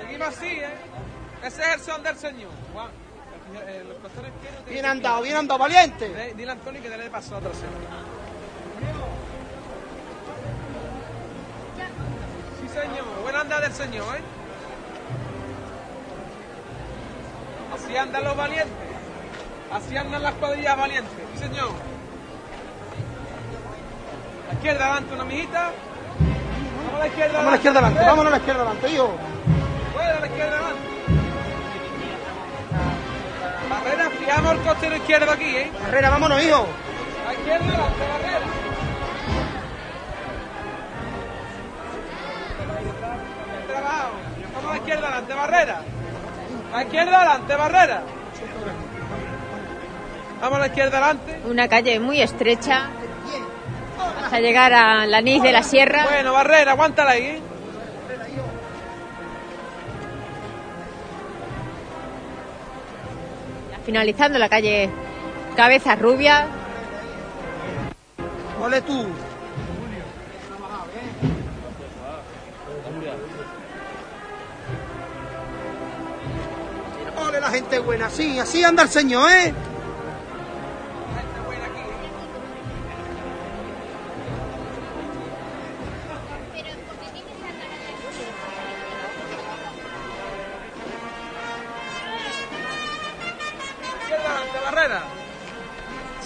Seguimos 0.00 0.28
así, 0.28 0.46
¿eh? 0.46 0.68
Ese 1.42 1.62
es 1.62 1.74
el 1.74 1.80
son 1.80 2.02
del 2.02 2.16
Señor. 2.16 2.50
Juan, 2.72 2.88
el, 3.68 3.86
el 3.90 3.96
costero 3.98 4.28
izquierdo 4.28 4.58
tiene 4.64 4.70
Bien 4.72 4.86
andado, 4.86 5.22
bien 5.22 5.36
andado, 5.36 5.58
valiente. 5.60 6.34
Dile- 6.36 6.48
a 6.48 6.52
Antonio 6.52 6.82
que 6.82 6.88
dele 6.90 7.10
paso 7.10 7.34
a 7.34 7.38
otra 7.38 7.52
señora. 7.54 8.02
Sí, 12.60 12.68
señor. 12.68 13.22
Buena 13.22 13.40
anda 13.40 13.60
del 13.60 13.72
señor, 13.72 14.16
¿eh? 14.16 14.20
Así 17.74 17.96
andan 17.96 18.24
los 18.24 18.36
valientes. 18.36 18.72
Así 19.72 19.96
andan 19.96 20.22
las 20.22 20.34
cuadrillas 20.34 20.76
valientes. 20.76 21.12
Sí, 21.34 21.38
señor. 21.40 21.70
A 24.44 24.48
la 24.48 24.54
izquierda 24.54 24.84
adelante 24.84 25.14
una 25.14 25.24
mijita. 25.24 25.72
Vamos 26.76 26.94
a 26.94 26.98
la 26.98 27.06
izquierda 27.08 27.32
Vamos 27.32 27.46
a 27.46 27.50
la 27.50 27.56
izquierda 27.56 27.80
adelante, 27.80 28.04
vámonos 28.04 28.26
a 28.26 28.30
la 28.30 28.36
izquierda 28.36 28.62
adelante, 28.62 28.88
hijo. 28.90 29.10
Fuera 29.92 30.16
a 30.16 30.20
la 30.20 30.26
izquierda 30.26 30.56
adelante. 30.56 30.88
Barrera, 33.70 34.10
fijamos 34.10 34.52
el 34.52 34.60
costero 34.60 34.96
izquierdo 34.96 35.32
aquí, 35.32 35.56
¿eh? 35.56 35.72
Barrera, 35.82 36.10
vámonos, 36.10 36.42
hijo. 36.42 36.66
A 37.24 37.26
la 37.26 37.34
izquierda 37.34 37.66
adelante, 37.66 38.06
barrera. 38.12 38.46
Vamos 44.54 44.64
a 44.64 44.72
la 44.72 44.76
izquierda 44.76 45.06
adelante, 45.08 45.34
barrera. 45.34 45.93
A 46.74 46.78
la 46.78 46.82
izquierda 46.82 47.16
adelante, 47.18 47.54
barrera. 47.54 48.02
Vamos 50.40 50.56
a 50.56 50.60
la 50.60 50.66
izquierda 50.66 50.98
adelante. 50.98 51.40
Una 51.48 51.68
calle 51.68 52.00
muy 52.00 52.20
estrecha 52.20 52.88
hasta 54.24 54.40
llegar 54.40 54.72
a 54.72 55.06
la 55.06 55.20
Nis 55.20 55.40
de 55.40 55.52
la 55.52 55.62
Sierra. 55.62 56.04
Bueno, 56.10 56.32
barrera, 56.32 56.72
aguántala 56.72 57.12
ahí, 57.12 57.26
¿eh? 57.26 57.40
Finalizando 63.86 64.40
la 64.40 64.48
calle 64.48 64.90
Cabeza 65.54 65.94
Rubia. 65.94 66.48
Ole 68.60 68.80
tú. 68.80 69.06
Gente 77.54 77.78
buena, 77.78 78.10
sí, 78.10 78.38
así 78.38 78.64
anda 78.64 78.82
el 78.82 78.88
señor, 78.88 79.30
¿eh? 79.30 79.54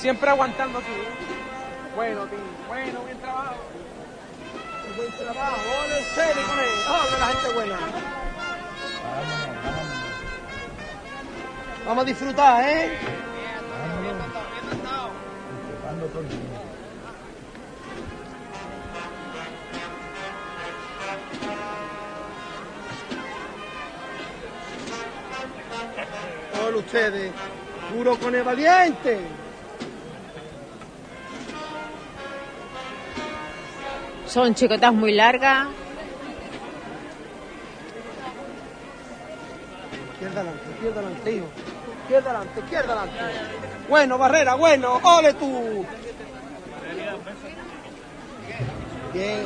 Siempre 0.08 0.30
aguantando 0.30 0.78
aquí. 0.78 0.86
Bueno, 1.96 2.24
tío. 2.26 2.38
Bueno, 2.68 3.00
bien 3.04 3.18
trabajo. 3.18 3.56
Buen 4.96 5.12
trabajo, 5.12 5.56
ole 5.84 6.04
serio 6.14 6.42
con 6.46 6.58
él. 6.58 6.66
Ole 6.88 7.18
la 7.18 7.26
gente 7.26 7.52
buena. 7.52 7.78
Vamos 11.88 12.02
a 12.02 12.06
disfrutar, 12.06 12.68
¿eh? 12.68 12.98
Todos 26.52 26.74
ustedes, 26.74 27.32
puro 27.90 28.18
con 28.18 28.34
el 28.34 28.42
valiente. 28.42 29.20
Son 34.26 34.54
chicotas 34.54 34.92
muy 34.92 35.12
largas. 35.14 35.68
Izquierda 40.12 40.40
adelante, 40.42 40.70
izquierda 40.70 41.00
adelante, 41.00 41.32
hijo. 41.32 41.46
Izquierda 42.08 42.30
adelante, 42.30 42.60
izquierda 42.60 43.02
adelante. 43.02 43.20
Bueno, 43.86 44.16
Barrera, 44.16 44.54
bueno, 44.54 44.98
ole 45.02 45.34
tú. 45.34 45.84
Bien. 49.12 49.44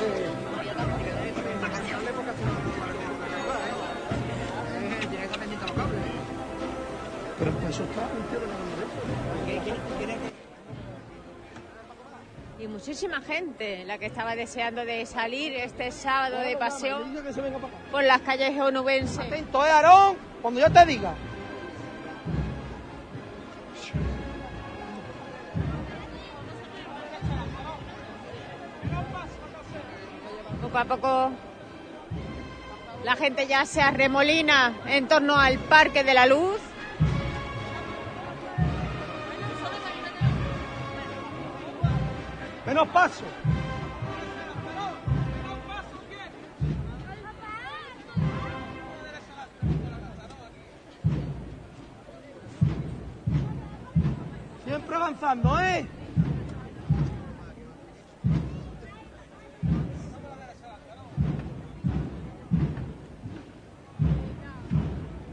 Pero 7.36 7.52
eso 7.68 7.82
está. 7.82 8.08
Y 12.60 12.68
muchísima 12.68 13.20
gente 13.22 13.84
la 13.86 13.98
que 13.98 14.06
estaba 14.06 14.36
deseando 14.36 14.84
de 14.84 15.04
salir 15.06 15.52
este 15.54 15.90
sábado 15.90 16.38
de 16.38 16.56
pasión 16.56 17.12
por 17.90 18.04
las 18.04 18.20
calles 18.20 18.56
onubenses. 18.60 19.18
Atento, 19.18 19.66
eh, 19.66 19.70
Aarón, 19.70 20.16
cuando 20.40 20.60
yo 20.60 20.70
te 20.70 20.86
diga. 20.86 21.12
Poco 30.72 30.78
a 30.78 30.84
poco 30.86 31.30
la 33.04 33.14
gente 33.14 33.46
ya 33.46 33.66
se 33.66 33.82
arremolina 33.82 34.72
en 34.86 35.06
torno 35.06 35.36
al 35.36 35.58
Parque 35.58 36.02
de 36.02 36.14
la 36.14 36.24
Luz. 36.24 36.60
Menos 42.64 42.88
paso. 42.88 43.22
Siempre 54.64 54.96
avanzando, 54.96 55.60
¿eh? 55.60 55.86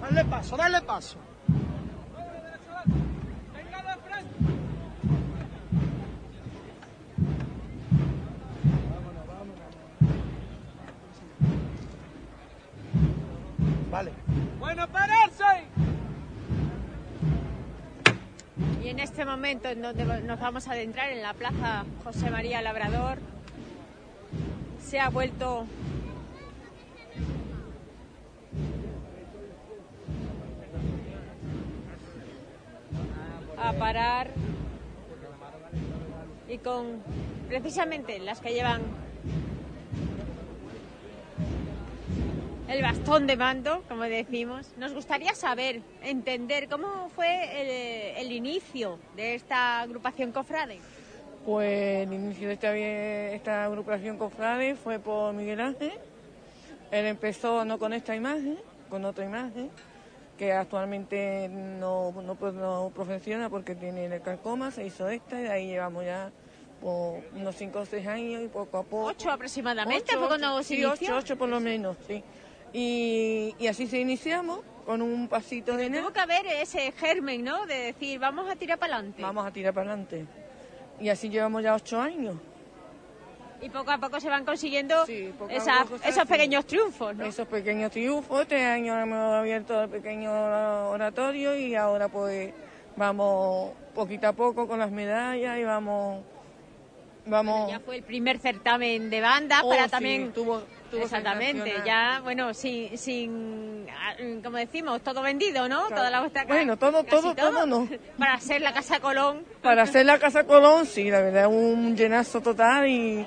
Dale 0.09 0.25
paso, 0.25 0.57
dale 0.57 0.81
paso. 0.81 1.17
Vale. 13.91 14.11
Bueno, 14.57 14.87
pararse. 14.87 15.43
Y 18.83 18.87
en 18.87 18.99
este 18.99 19.25
momento 19.25 19.69
en 19.69 19.83
donde 19.83 20.05
nos 20.23 20.39
vamos 20.39 20.67
a 20.67 20.71
adentrar 20.71 21.09
en 21.11 21.21
la 21.21 21.35
plaza 21.35 21.85
José 22.03 22.31
María 22.31 22.63
Labrador, 22.63 23.19
se 24.81 24.99
ha 24.99 25.09
vuelto 25.09 25.67
a 33.61 33.73
parar 33.73 34.31
y 36.47 36.57
con 36.57 37.01
precisamente 37.47 38.19
las 38.19 38.39
que 38.39 38.53
llevan 38.53 38.81
el 42.67 42.83
bastón 42.83 43.25
de 43.25 43.35
mando, 43.35 43.83
como 43.87 44.03
decimos. 44.03 44.67
Nos 44.77 44.93
gustaría 44.93 45.33
saber, 45.33 45.81
entender 46.03 46.69
cómo 46.69 47.09
fue 47.09 48.21
el, 48.21 48.31
inicio 48.31 48.99
de 49.15 49.35
esta 49.35 49.81
agrupación 49.81 50.31
Cofrade. 50.31 50.79
Pues 51.45 52.07
el 52.07 52.13
inicio 52.13 52.47
de 52.47 52.53
esta, 52.53 52.77
esta 52.77 53.63
agrupación 53.65 54.17
Cofrade 54.17 54.75
fue 54.75 54.99
por 54.99 55.33
Miguel 55.33 55.61
Ángel. 55.61 55.93
Él 56.91 57.05
empezó 57.05 57.65
no 57.65 57.79
con 57.79 57.93
esta 57.93 58.15
imagen, 58.15 58.59
con 58.89 59.03
otra 59.05 59.25
imagen, 59.25 59.71
que 60.39 60.53
actualmente 60.53 61.49
no, 61.49 62.13
no, 62.13 62.35
pues, 62.35 62.53
no 62.53 62.93
profesiona 62.95 63.49
porque 63.49 63.75
tiene 63.75 64.05
el 64.05 64.21
calcoma, 64.21 64.71
se 64.71 64.85
hizo 64.85 65.09
esta 65.09 65.37
y 65.37 65.43
de 65.43 65.51
ahí 65.51 65.67
llevamos 65.67 66.05
ya 66.05 66.31
por 66.79 67.21
unos 67.35 67.55
5 67.57 67.79
o 67.79 67.85
6 67.85 68.07
años 68.07 68.43
y 68.45 68.47
poco 68.47 68.77
a 68.77 68.83
poco. 68.83 69.03
¿Ocho 69.03 69.29
aproximadamente 69.29 70.11
Ocho, 70.11 70.19
fue 70.19 70.27
cuando 70.29 70.63
se 70.63 70.75
sí, 70.75 71.35
por 71.35 71.49
lo 71.49 71.59
menos, 71.59 71.97
sí. 72.07 72.23
Y, 72.71 73.53
y 73.59 73.67
así 73.67 73.85
se 73.85 73.99
iniciamos 73.99 74.61
con 74.85 75.01
un 75.01 75.27
pasito 75.27 75.75
de 75.75 75.89
nada. 75.89 76.03
Tuvo 76.03 76.13
que 76.13 76.21
haber 76.21 76.45
ese 76.47 76.93
germen, 76.93 77.43
¿no? 77.43 77.65
De 77.65 77.75
decir, 77.75 78.17
vamos 78.17 78.49
a 78.49 78.55
tirar 78.55 78.79
para 78.79 78.95
adelante. 78.95 79.21
Vamos 79.21 79.45
a 79.45 79.51
tirar 79.51 79.73
para 79.73 79.91
adelante. 79.91 80.25
Y 81.01 81.09
así 81.09 81.27
llevamos 81.27 81.63
ya 81.63 81.75
ocho 81.75 81.99
años. 81.99 82.37
Y 83.61 83.69
poco 83.69 83.91
a 83.91 83.97
poco 83.97 84.19
se 84.19 84.29
van 84.29 84.45
consiguiendo 84.45 85.05
Sí, 85.05 85.33
poco 85.37 85.51
a 85.51 85.55
esas- 85.55 85.83
poco 85.83 85.97
se 85.99 86.09
esos 86.09 86.25
pequeños 86.25 86.65
triunfos, 86.65 87.15
¿no? 87.15 87.25
Esos 87.25 87.47
pequeños 87.47 87.91
triunfos. 87.91 88.41
Este 88.43 88.63
año 88.65 88.99
hemos 88.99 89.33
abierto 89.35 89.83
el 89.83 89.89
pequeño 89.89 90.31
oratorio 90.91 91.55
y 91.57 91.75
ahora 91.75 92.07
pues 92.07 92.53
vamos 92.95 93.71
poquito 93.93 94.27
a 94.27 94.33
poco 94.33 94.67
con 94.67 94.79
las 94.79 94.91
medallas 94.91 95.57
y 95.57 95.63
vamos... 95.63 96.23
vamos 97.25 97.69
Ya 97.71 97.79
fue 97.79 97.97
el 97.97 98.03
primer 98.03 98.39
certamen 98.39 99.09
de 99.09 99.21
banda 99.21 99.61
Oh, 99.63 99.69
para 99.69 99.85
sí, 99.85 99.91
también... 99.91 100.33
tuvo- 100.33 100.63
tuvo 100.89 101.03
Exactamente, 101.03 101.71
ya, 101.85 102.19
bueno, 102.23 102.51
sin, 102.55 102.97
sin, 102.97 103.85
ah, 103.91 104.15
como 104.43 104.57
decimos, 104.57 105.01
todo 105.01 105.21
vendido, 105.21 105.69
¿no? 105.69 105.87
Toda 105.87 106.09
la 106.09 106.21
vuestra 106.21 106.45
Bueno, 106.45 106.77
todo, 106.77 107.05
casi 107.05 107.35
todo, 107.35 107.35
todo 107.35 107.65
no. 107.67 107.87
Para 108.17 108.39
ser 108.39 108.61
la 108.61 108.73
Casa 108.73 108.99
Colón. 108.99 109.43
Para 109.61 109.83
hacer 109.83 110.07
la 110.07 110.17
Casa 110.17 110.45
Colón, 110.45 110.87
sí, 110.87 111.11
la 111.11 111.21
verdad, 111.21 111.45
un 111.47 111.95
llenazo 111.95 112.41
total 112.41 112.87
y 112.87 113.23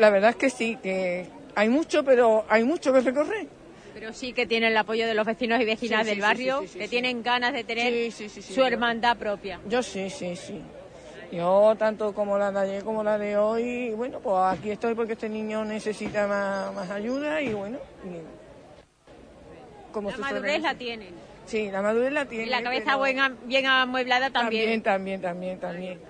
la 0.00 0.10
verdad 0.10 0.30
es 0.30 0.36
que 0.36 0.50
sí, 0.50 0.76
que 0.82 1.26
hay 1.54 1.68
mucho, 1.68 2.02
pero 2.04 2.44
hay 2.48 2.64
mucho 2.64 2.92
que 2.92 3.00
recorrer. 3.00 3.46
Pero 3.94 4.12
sí 4.12 4.32
que 4.32 4.46
tienen 4.46 4.70
el 4.72 4.76
apoyo 4.76 5.06
de 5.06 5.14
los 5.14 5.26
vecinos 5.26 5.60
y 5.60 5.64
vecinas 5.64 6.02
Sí, 6.02 6.06
del 6.06 6.14
sí, 6.16 6.20
barrio, 6.20 6.62
sí, 6.66 6.78
que 6.78 6.88
tienen 6.88 7.22
ganas 7.22 7.52
de 7.52 7.64
tener 7.64 8.10
su 8.12 8.54
yo- 8.54 8.66
hermandad 8.66 9.16
propia. 9.16 9.60
Yo 9.66 9.82
sí, 9.82 10.08
sí, 10.10 10.36
sí. 10.36 10.60
Yo, 11.32 11.74
tanto 11.78 12.12
como 12.12 12.38
la 12.38 12.50
de 12.50 12.58
ayer 12.60 12.82
como 12.84 13.04
la 13.04 13.16
de 13.18 13.36
hoy, 13.36 13.90
bueno, 13.90 14.18
pues 14.20 14.36
aquí 14.58 14.70
estoy 14.70 14.94
porque 14.94 15.12
este 15.12 15.28
niño 15.28 15.64
necesita 15.64 16.26
más, 16.26 16.74
más 16.74 16.90
ayuda 16.90 17.40
y 17.42 17.52
bueno. 17.52 17.78
y 18.04 18.18
como 19.92 20.10
La 20.10 20.16
madurez 20.18 20.40
suele 20.52 20.58
la 20.60 20.74
tienen. 20.74 21.14
Sí, 21.46 21.70
la 21.70 21.82
madurez 21.82 22.12
la 22.12 22.24
tiene. 22.26 22.46
Y 22.46 22.48
la 22.48 22.62
cabeza 22.62 22.84
pero- 22.86 22.98
buena, 22.98 23.32
bien 23.44 23.66
amueblada 23.66 24.30
también. 24.30 24.82
También, 24.82 25.20
también, 25.20 25.20
también, 25.20 25.58
también. 25.58 26.00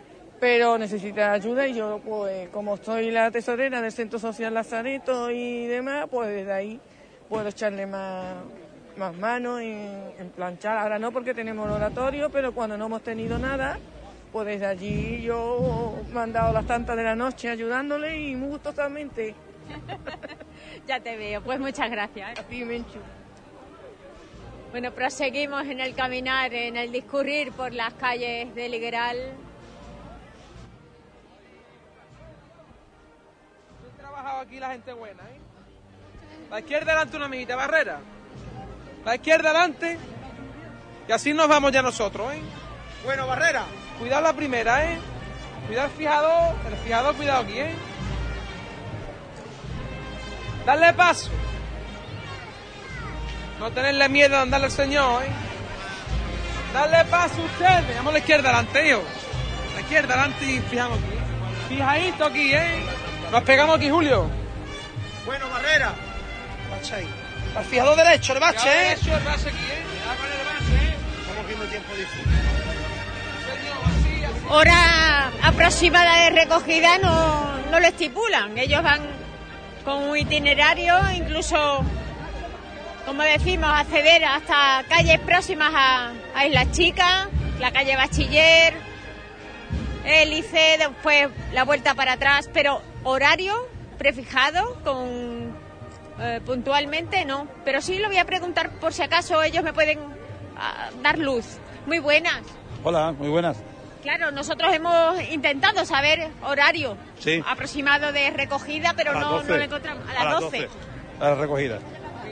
Pero 0.40 0.78
necesita 0.78 1.32
ayuda 1.32 1.68
y 1.68 1.74
yo, 1.74 2.00
pues, 2.04 2.48
como 2.48 2.76
soy 2.78 3.10
la 3.10 3.30
tesorera 3.30 3.82
del 3.82 3.92
Centro 3.92 4.18
Social 4.18 4.54
Lazareto 4.54 5.30
y 5.30 5.66
demás, 5.66 6.06
pues 6.10 6.28
desde 6.30 6.52
ahí 6.52 6.80
puedo 7.28 7.46
echarle 7.48 7.86
más, 7.86 8.36
más 8.96 9.14
manos 9.16 9.60
en, 9.60 10.12
en 10.18 10.30
planchar. 10.30 10.78
Ahora 10.78 10.98
no 10.98 11.12
porque 11.12 11.34
tenemos 11.34 11.66
el 11.66 11.74
oratorio, 11.74 12.30
pero 12.30 12.52
cuando 12.52 12.78
no 12.78 12.86
hemos 12.86 13.02
tenido 13.02 13.38
nada, 13.38 13.78
pues 14.32 14.46
desde 14.46 14.66
allí 14.66 15.22
yo 15.22 15.94
me 16.12 16.20
han 16.20 16.32
dado 16.32 16.54
las 16.54 16.66
tantas 16.66 16.96
de 16.96 17.04
la 17.04 17.14
noche 17.14 17.50
ayudándole 17.50 18.18
y 18.18 18.34
muy 18.34 18.48
gustosamente. 18.48 19.34
Ya 20.86 21.00
te 21.00 21.16
veo, 21.16 21.40
pues 21.42 21.58
muchas 21.60 21.90
gracias. 21.90 22.30
¿eh? 22.30 22.40
A 22.40 22.42
ti, 22.42 22.64
Menchu. 22.64 22.98
Bueno, 24.70 24.92
proseguimos 24.92 25.66
en 25.66 25.80
el 25.80 25.94
caminar, 25.94 26.52
en 26.54 26.76
el 26.76 26.92
discurrir 26.92 27.52
por 27.52 27.72
las 27.72 27.92
calles 27.94 28.54
de 28.54 28.68
Ligueral. 28.68 29.16
Aquí 34.22 34.60
la 34.60 34.70
gente 34.70 34.92
buena, 34.92 35.22
¿eh? 35.22 35.40
La 36.50 36.60
izquierda 36.60 36.92
delante 36.92 37.16
una 37.16 37.26
amiguita, 37.26 37.56
barrera. 37.56 38.00
La 39.04 39.14
izquierda 39.14 39.50
adelante. 39.50 39.98
Y 41.08 41.12
así 41.12 41.32
nos 41.32 41.48
vamos 41.48 41.72
ya 41.72 41.80
nosotros, 41.80 42.32
¿eh? 42.34 42.42
Bueno, 43.04 43.26
Barrera. 43.26 43.64
Cuidado 43.98 44.22
la 44.22 44.32
primera, 44.34 44.84
¿eh? 44.84 44.98
Cuidado 45.66 45.88
el 45.88 45.94
fijador. 45.94 46.54
El 46.68 46.76
fijador, 46.76 47.16
cuidado 47.16 47.40
aquí, 47.40 47.58
¿eh? 47.58 47.74
Darle 50.66 50.92
paso. 50.92 51.30
No 53.58 53.70
tenerle 53.72 54.08
miedo 54.10 54.36
a 54.36 54.42
andarle 54.42 54.66
al 54.66 54.72
señor, 54.72 55.22
¿eh? 55.22 55.28
Darle 56.74 57.04
paso 57.06 57.40
a 57.40 57.44
ustedes. 57.44 57.96
Vamos 57.96 58.10
a 58.10 58.12
la 58.12 58.18
izquierda 58.18 58.50
adelante, 58.50 58.88
hijo. 58.88 59.02
La 59.74 59.80
izquierda 59.80 60.14
adelante 60.14 60.44
y 60.44 60.60
fijamos 60.60 60.98
aquí. 60.98 61.74
Fijadito 61.74 62.24
aquí, 62.26 62.52
¿eh? 62.52 62.84
Nos 63.30 63.42
pegamos 63.44 63.76
aquí, 63.76 63.88
Julio. 63.90 64.28
Bueno, 65.24 65.48
Barrera. 65.48 65.92
Bache 66.70 66.94
ahí. 66.94 67.08
Al 67.56 67.64
fijador 67.64 67.96
derecho, 67.96 68.32
el 68.32 68.40
bache, 68.40 68.68
¿eh? 68.68 68.88
Derecho, 68.90 69.16
el 69.16 69.24
base 69.24 69.48
aquí, 69.48 69.58
¿eh? 69.58 69.82
Cuidado 69.88 70.16
con 70.16 70.26
el 70.26 70.38
base, 70.46 70.74
¿eh? 70.74 70.94
Estamos 71.20 71.46
viendo 71.46 71.64
tiempo 71.66 71.94
difícil. 71.94 72.24
Hora 74.48 75.30
aproximada 75.42 76.24
de 76.24 76.30
recogida 76.30 76.98
no, 76.98 77.58
no 77.70 77.78
lo 77.78 77.86
estipulan. 77.86 78.58
Ellos 78.58 78.82
van 78.82 79.00
con 79.84 80.02
un 80.08 80.16
itinerario, 80.16 80.98
incluso, 81.14 81.84
como 83.06 83.22
decimos, 83.22 83.70
acceder 83.72 84.24
hasta 84.24 84.84
calles 84.88 85.20
próximas 85.20 85.72
a, 85.72 86.12
a 86.34 86.46
Islas 86.46 86.72
Chicas, 86.72 87.28
la 87.60 87.70
calle 87.70 87.94
Bachiller, 87.96 88.74
Hélice, 90.04 90.76
después 90.78 91.28
la 91.52 91.62
vuelta 91.64 91.94
para 91.94 92.14
atrás, 92.14 92.50
pero 92.52 92.82
horario 93.04 93.54
prefijado 93.98 94.76
con 94.84 95.54
eh, 96.20 96.40
puntualmente 96.44 97.24
no. 97.24 97.46
Pero 97.64 97.80
sí 97.80 97.98
lo 97.98 98.08
voy 98.08 98.18
a 98.18 98.24
preguntar 98.24 98.70
por 98.80 98.92
si 98.92 99.02
acaso 99.02 99.42
ellos 99.42 99.62
me 99.64 99.72
pueden 99.72 99.98
ah, 100.56 100.90
dar 101.02 101.18
luz. 101.18 101.58
Muy 101.86 101.98
buenas. 101.98 102.40
Hola, 102.84 103.12
muy 103.12 103.28
buenas. 103.28 103.56
Claro, 104.02 104.30
nosotros 104.30 104.72
hemos 104.72 105.20
intentado 105.30 105.84
saber 105.84 106.28
horario 106.42 106.96
Sí. 107.18 107.42
aproximado 107.46 108.12
de 108.12 108.30
recogida, 108.30 108.94
pero 108.96 109.10
A 109.10 109.14
las 109.14 109.22
no, 109.22 109.30
12. 109.32 109.48
no 109.50 109.56
lo 109.58 109.64
encontramos. 109.64 110.04
A 110.08 110.24
las 110.24 110.40
12. 110.40 110.68
A 111.20 111.24
la 111.28 111.34
recogida. 111.34 111.78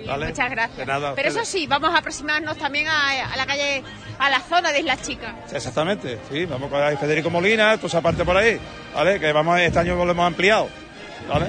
¿Vale? 0.06 0.26
Muchas 0.28 0.50
gracias. 0.50 0.86
Nada, 0.86 1.14
pero 1.14 1.28
eso 1.28 1.44
sí, 1.44 1.66
vamos 1.66 1.90
a 1.94 1.98
aproximarnos 1.98 2.56
también 2.56 2.86
a, 2.88 3.32
a 3.32 3.36
la 3.36 3.46
calle, 3.46 3.82
a 4.18 4.30
la 4.30 4.40
zona 4.40 4.72
de 4.72 4.80
Islas 4.80 5.02
Chicas. 5.02 5.34
Exactamente, 5.52 6.18
sí, 6.30 6.44
vamos 6.46 6.70
con 6.70 6.98
Federico 6.98 7.30
Molina, 7.30 7.76
toda 7.76 7.88
esa 7.88 8.00
parte 8.00 8.24
por 8.24 8.36
ahí, 8.36 8.58
¿vale? 8.94 9.18
Que 9.20 9.32
vamos, 9.32 9.58
este 9.60 9.78
año 9.78 9.96
lo 10.04 10.10
hemos 10.10 10.26
ampliado, 10.26 10.68
¿vale? 11.28 11.46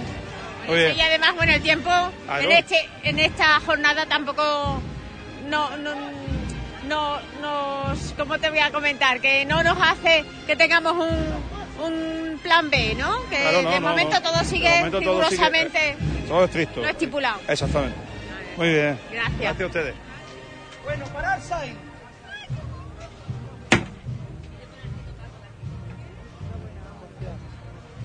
Muy 0.68 0.78
bien. 0.78 0.98
Y 0.98 1.02
además, 1.02 1.36
bueno, 1.36 1.54
el 1.54 1.62
tiempo 1.62 1.90
Claro. 2.26 2.42
en, 2.44 2.52
este, 2.52 2.90
en 3.04 3.20
esta 3.20 3.60
jornada 3.62 4.06
tampoco 4.06 4.82
no, 5.48 5.78
no, 5.78 5.96
no 6.88 7.20
nos, 7.42 8.14
¿cómo 8.18 8.38
te 8.40 8.50
voy 8.50 8.60
a 8.60 8.72
comentar? 8.72 9.20
Que 9.20 9.46
no 9.46 9.64
nos 9.64 9.78
hace 9.82 10.24
que 10.46 10.56
tengamos 10.56 10.94
un, 10.94 11.84
un 11.84 12.40
plan 12.44 12.70
B, 12.70 12.94
¿no? 12.96 13.24
Que 13.30 13.38
Claro, 13.38 13.62
no, 13.64 13.72
de 13.72 13.80
momento 13.80 14.16
no. 14.18 14.22
todo 14.22 14.38
De 14.40 14.46
sigue 14.46 14.70
momento 14.78 15.02
todo 15.02 15.24
sigue, 15.24 15.38
rigurosamente 15.38 15.98
Todo 16.28 16.46
estricto. 16.46 16.82
no 16.82 16.88
estipulado. 16.90 17.40
Exactamente. 17.48 17.96
Muy 18.60 18.68
bien. 18.74 19.00
Gracias. 19.10 19.40
Gracias 19.40 19.62
a 19.62 19.66
ustedes. 19.68 19.96
Bueno, 20.84 21.06
pararse 21.14 21.54
ahí. 21.54 21.76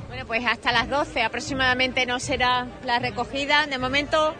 Bueno, 0.09 0.27
pues 0.27 0.45
hasta 0.47 0.71
las 0.73 0.89
12 0.89 1.23
aproximadamente 1.23 2.07
no 2.07 2.21
será 2.21 2.67
la 2.85 2.99
recogida. 2.99 3.67
De 3.67 3.79
momento 3.79 4.35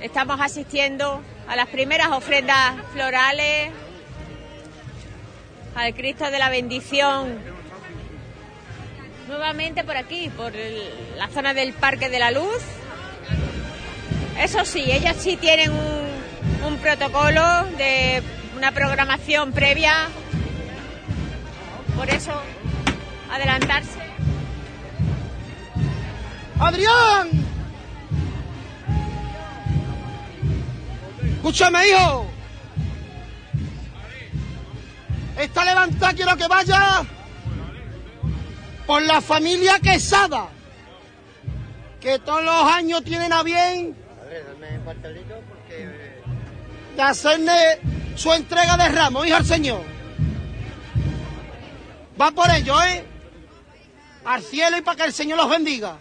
estamos 0.00 0.40
asistiendo 0.40 1.22
a 1.48 1.56
las 1.56 1.68
primeras 1.68 2.08
ofrendas 2.08 2.74
florales, 2.92 3.70
al 5.74 5.94
Cristo 5.94 6.30
de 6.30 6.38
la 6.38 6.50
Bendición. 6.50 7.38
Nuevamente 9.28 9.84
por 9.84 9.96
aquí, 9.96 10.30
por 10.30 10.54
el- 10.56 11.16
la 11.16 11.28
zona 11.28 11.54
del 11.54 11.72
Parque 11.74 12.08
de 12.08 12.18
la 12.18 12.30
Luz. 12.30 12.62
Eso 14.38 14.64
sí, 14.64 14.84
ellas 14.88 15.16
sí 15.18 15.36
tienen 15.36 15.72
un, 15.72 16.76
protocolo 16.76 17.42
de 17.76 18.22
una 18.56 18.70
programación 18.70 19.50
previa. 19.52 20.08
Por 21.96 22.08
eso, 22.08 22.30
adelantarse. 23.32 23.98
¡Adrián! 26.60 27.30
Escúchame, 31.34 31.88
hijo. 31.88 32.26
Esta 35.36 35.64
levantada 35.64 36.12
quiero 36.12 36.36
que 36.36 36.46
vaya 36.46 37.04
por 38.86 39.02
la 39.02 39.20
familia 39.20 39.80
Quesada, 39.80 40.48
que 42.00 42.20
todos 42.20 42.44
los 42.44 42.72
años 42.72 43.02
tienen 43.02 43.32
a 43.32 43.42
bien 43.42 44.07
de 46.96 47.02
hacerle 47.02 47.80
su 48.16 48.32
entrega 48.32 48.76
de 48.76 48.88
ramos, 48.88 49.26
hijo 49.26 49.36
al 49.36 49.44
Señor. 49.44 49.82
Va 52.20 52.30
por 52.32 52.50
ello, 52.50 52.74
¿eh? 52.82 53.04
Al 54.24 54.42
cielo 54.42 54.76
y 54.76 54.82
para 54.82 54.96
que 54.96 55.04
el 55.04 55.12
Señor 55.12 55.38
los 55.38 55.48
bendiga. 55.48 55.96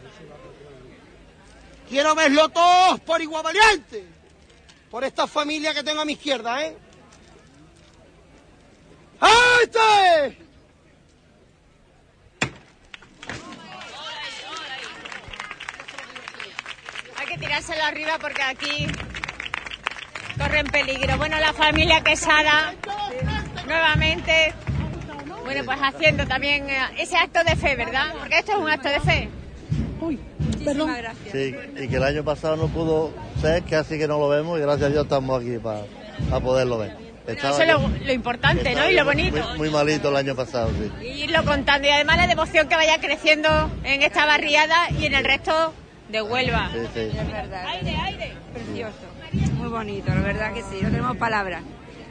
Quiero 1.87 2.15
verlo 2.15 2.49
todos 2.49 2.99
por 3.01 3.21
igual 3.21 3.43
valiente. 3.43 4.05
Por 4.89 5.03
esta 5.03 5.27
familia 5.27 5.73
que 5.73 5.83
tengo 5.83 6.01
a 6.01 6.05
mi 6.05 6.13
izquierda, 6.13 6.65
¿eh? 6.65 6.75
¡Este! 9.63 10.46
Tirárselo 17.39 17.83
arriba 17.83 18.17
porque 18.19 18.41
aquí 18.41 18.87
corren 20.37 20.67
peligro. 20.67 21.17
Bueno, 21.17 21.39
la 21.39 21.53
familia 21.53 22.01
Quesada, 22.01 22.73
nuevamente, 23.65 24.53
bueno, 25.43 25.63
pues 25.65 25.79
haciendo 25.81 26.25
también 26.27 26.69
eh, 26.69 26.77
ese 26.97 27.17
acto 27.17 27.43
de 27.43 27.55
fe, 27.55 27.75
¿verdad? 27.75 28.13
Porque 28.19 28.39
esto 28.39 28.51
es 28.53 28.57
un 28.57 28.69
acto 28.69 28.89
de 28.89 28.99
fe. 28.99 29.29
Muchísimas 29.99 30.97
gracias. 30.97 31.31
Sí, 31.31 31.55
y 31.83 31.87
que 31.87 31.95
el 31.95 32.03
año 32.03 32.23
pasado 32.23 32.55
no 32.55 32.67
pudo 32.67 33.13
ser, 33.41 33.63
que 33.63 33.75
así 33.75 33.97
que 33.97 34.07
no 34.07 34.19
lo 34.19 34.29
vemos 34.29 34.57
y 34.57 34.61
gracias 34.61 34.87
a 34.87 34.89
Dios 34.91 35.03
estamos 35.03 35.41
aquí 35.41 35.57
para 35.57 35.83
poderlo 36.39 36.77
ver. 36.79 36.97
Estaba- 37.27 37.53
Eso 37.55 37.63
es 37.63 37.67
lo, 37.69 38.05
lo 38.05 38.13
importante, 38.13 38.73
¿no? 38.73 38.89
Y 38.89 38.93
lo 38.93 39.03
bonito. 39.05 39.37
Muy, 39.49 39.57
muy 39.57 39.69
malito 39.69 40.09
el 40.09 40.15
año 40.15 40.33
pasado, 40.35 40.69
sí. 40.71 40.91
Y 41.05 41.23
irlo 41.23 41.43
contando. 41.43 41.87
Y 41.87 41.91
además 41.91 42.17
la 42.17 42.27
devoción 42.27 42.67
que 42.69 42.75
vaya 42.75 42.99
creciendo 42.99 43.69
en 43.83 44.01
esta 44.01 44.25
barriada 44.25 44.89
y 44.91 45.05
en 45.07 45.13
el 45.13 45.25
resto 45.25 45.73
de 46.09 46.21
Huelva. 46.21 46.69
Sí, 46.73 46.79
sí. 46.93 46.99
Es 47.17 47.31
verdad. 47.31 47.65
Aire, 47.67 47.95
aire. 47.95 48.33
Precioso. 48.53 49.53
Muy 49.55 49.69
bonito, 49.69 50.13
la 50.13 50.21
verdad 50.21 50.53
que 50.53 50.61
sí. 50.63 50.79
No 50.81 50.89
tenemos 50.89 51.17
palabras. 51.17 51.63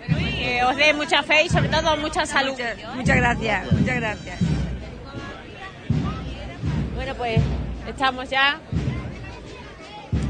Que 0.06 0.62
os 0.64 0.76
dé 0.76 0.92
mucha 0.94 1.22
fe 1.22 1.44
y 1.44 1.48
sobre 1.48 1.68
todo 1.68 1.96
mucha 1.96 2.26
salud. 2.26 2.52
Muchas, 2.52 2.94
muchas 2.94 3.16
gracias, 3.16 3.72
muchas 3.72 3.96
gracias. 3.96 4.38
Bueno, 6.94 7.14
pues 7.14 7.40
estamos 7.88 8.30
ya 8.30 8.60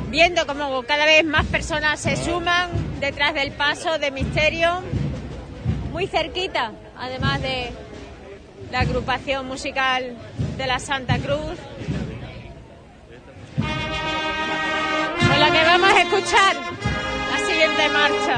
viendo 0.09 0.47
cómo 0.47 0.83
cada 0.85 1.05
vez 1.05 1.25
más 1.25 1.45
personas 1.47 2.01
se 2.01 2.17
suman 2.17 2.71
detrás 3.01 3.35
del 3.35 3.53
paso 3.53 3.99
de 3.99 4.11
Misterio, 4.11 4.83
muy 5.93 6.07
cerquita, 6.07 6.73
además 6.99 7.43
de 7.43 7.71
la 8.73 8.81
agrupación 8.81 9.47
musical 9.47 10.17
de 10.57 10.67
la 10.67 10.79
Santa 10.79 11.19
Cruz. 11.19 11.59
Con 15.37 15.45
la 15.45 15.53
que 15.53 15.65
vamos 15.67 15.91
a 15.91 16.01
escuchar 16.01 16.57
la 17.31 17.47
siguiente 17.47 17.89
marcha. 17.91 18.37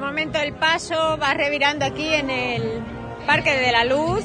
Momento 0.00 0.38
el 0.38 0.54
paso 0.54 1.18
va 1.18 1.34
revirando 1.34 1.84
aquí 1.84 2.14
en 2.14 2.30
el 2.30 2.82
Parque 3.26 3.56
de 3.56 3.70
la 3.70 3.84
Luz. 3.84 4.24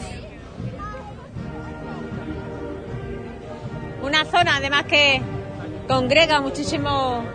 Una 4.02 4.26
zona 4.26 4.56
además 4.58 4.86
que 4.86 5.22
congrega 5.88 6.40
muchísimos 6.40 7.26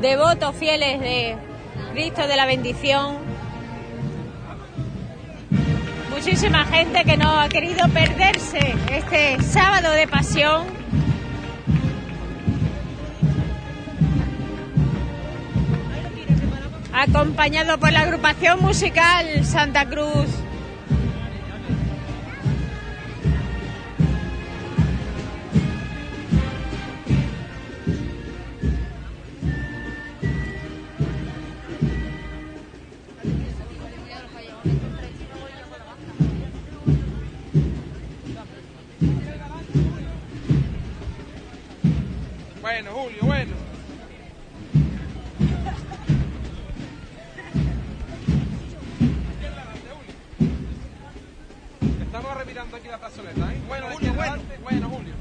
devotos 0.00 0.54
fieles 0.56 1.00
de 1.00 1.36
Cristo 1.92 2.26
de 2.26 2.36
la 2.36 2.46
bendición. 2.46 3.16
Muchísima 6.10 6.64
gente 6.66 7.04
que 7.04 7.16
no 7.16 7.40
ha 7.40 7.48
querido 7.48 7.88
perderse 7.88 8.74
este 8.92 9.42
sábado 9.42 9.92
de 9.92 10.06
pasión. 10.06 10.79
Acompañado 17.00 17.78
por 17.78 17.90
la 17.92 18.00
agrupación 18.00 18.60
musical 18.60 19.42
Santa 19.42 19.86
Cruz. 19.86 20.29
Aquí 52.80 52.88
la 52.88 52.96
plazoleta, 52.96 53.52
¿eh? 53.52 53.60
Bueno, 53.68 53.86
Julio, 53.92 54.14
bueno. 54.14 54.36
Bueno, 54.62 54.88
Julio. 54.88 55.14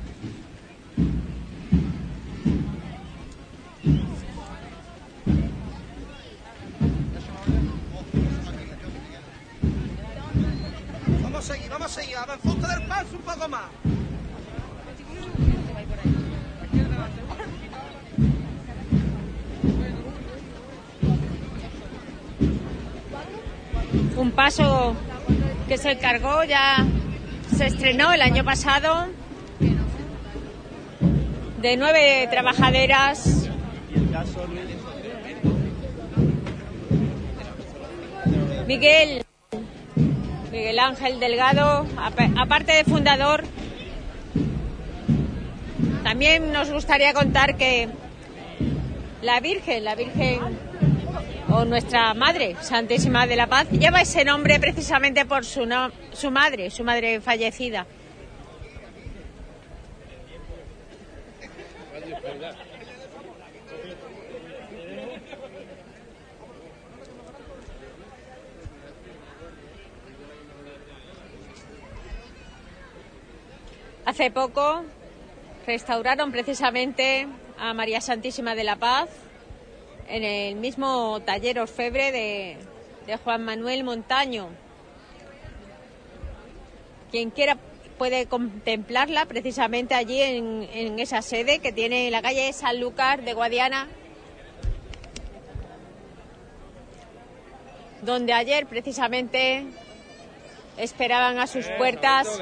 Vamos 11.22 11.50
a 11.50 11.54
seguir, 11.54 11.70
vamos 11.70 11.98
a 11.98 12.02
seguir. 12.02 12.16
Avanzó 12.16 12.56
del 12.56 12.88
paso 12.88 13.08
un 13.12 13.22
poco 13.24 13.50
más. 13.50 13.62
Un 24.16 24.32
paso 24.32 24.96
que 25.68 25.78
se 25.78 25.98
cargó, 25.98 26.46
ya 26.46 26.86
se 27.60 27.66
estrenó 27.66 28.14
el 28.14 28.22
año 28.22 28.46
pasado. 28.46 29.08
De 31.62 31.76
nueve 31.76 32.26
trabajaderas. 32.32 33.50
Miguel, 38.68 39.24
Miguel 40.52 40.80
Ángel 40.80 41.20
Delgado, 41.20 41.86
apa- 41.98 42.30
aparte 42.38 42.74
de 42.74 42.84
fundador, 42.84 43.44
también 46.04 46.52
nos 46.54 46.70
gustaría 46.72 47.14
contar 47.14 47.58
que 47.58 47.90
la 49.22 49.40
Virgen, 49.40 49.84
la 49.84 49.96
Virgen 49.96 50.40
o 51.52 51.66
nuestra 51.66 52.14
Madre 52.14 52.56
Santísima 52.62 53.26
de 53.28 53.36
la 53.36 53.48
Paz, 53.48 53.68
lleva 53.72 54.02
ese 54.02 54.24
nombre 54.24 54.60
precisamente 54.60 55.26
por 55.26 55.46
su, 55.46 55.66
no- 55.66 55.92
su 56.14 56.32
madre, 56.32 56.70
su 56.70 56.84
madre 56.84 57.22
fallecida. 57.22 57.86
Hace 74.06 74.32
poco 74.32 74.84
restauraron 75.68 76.32
precisamente 76.32 77.28
a 77.60 77.74
María 77.74 78.02
Santísima 78.02 78.56
de 78.56 78.64
la 78.64 78.78
Paz 78.78 79.10
en 80.10 80.24
el 80.24 80.56
mismo 80.56 81.20
taller 81.22 81.60
orfebre 81.60 82.12
de, 82.12 82.58
de 83.06 83.18
Juan 83.18 83.44
Manuel 83.44 83.84
Montaño. 83.84 84.50
Quien 87.12 87.30
quiera 87.30 87.58
puede 87.98 88.26
contemplarla 88.28 89.26
precisamente 89.26 89.94
allí 89.94 90.22
en, 90.22 90.68
en 90.74 91.00
esa 91.00 91.22
sede 91.22 91.60
que 91.60 91.72
tiene 91.72 92.08
en 92.08 92.12
la 92.12 92.22
calle 92.22 92.52
Sanlúcar 92.54 93.24
de 93.24 93.34
Guadiana, 93.34 93.88
donde 98.02 98.34
ayer 98.34 98.66
precisamente 98.68 99.66
esperaban 100.78 101.40
a 101.40 101.48
sus 101.48 101.68
puertas 101.78 102.40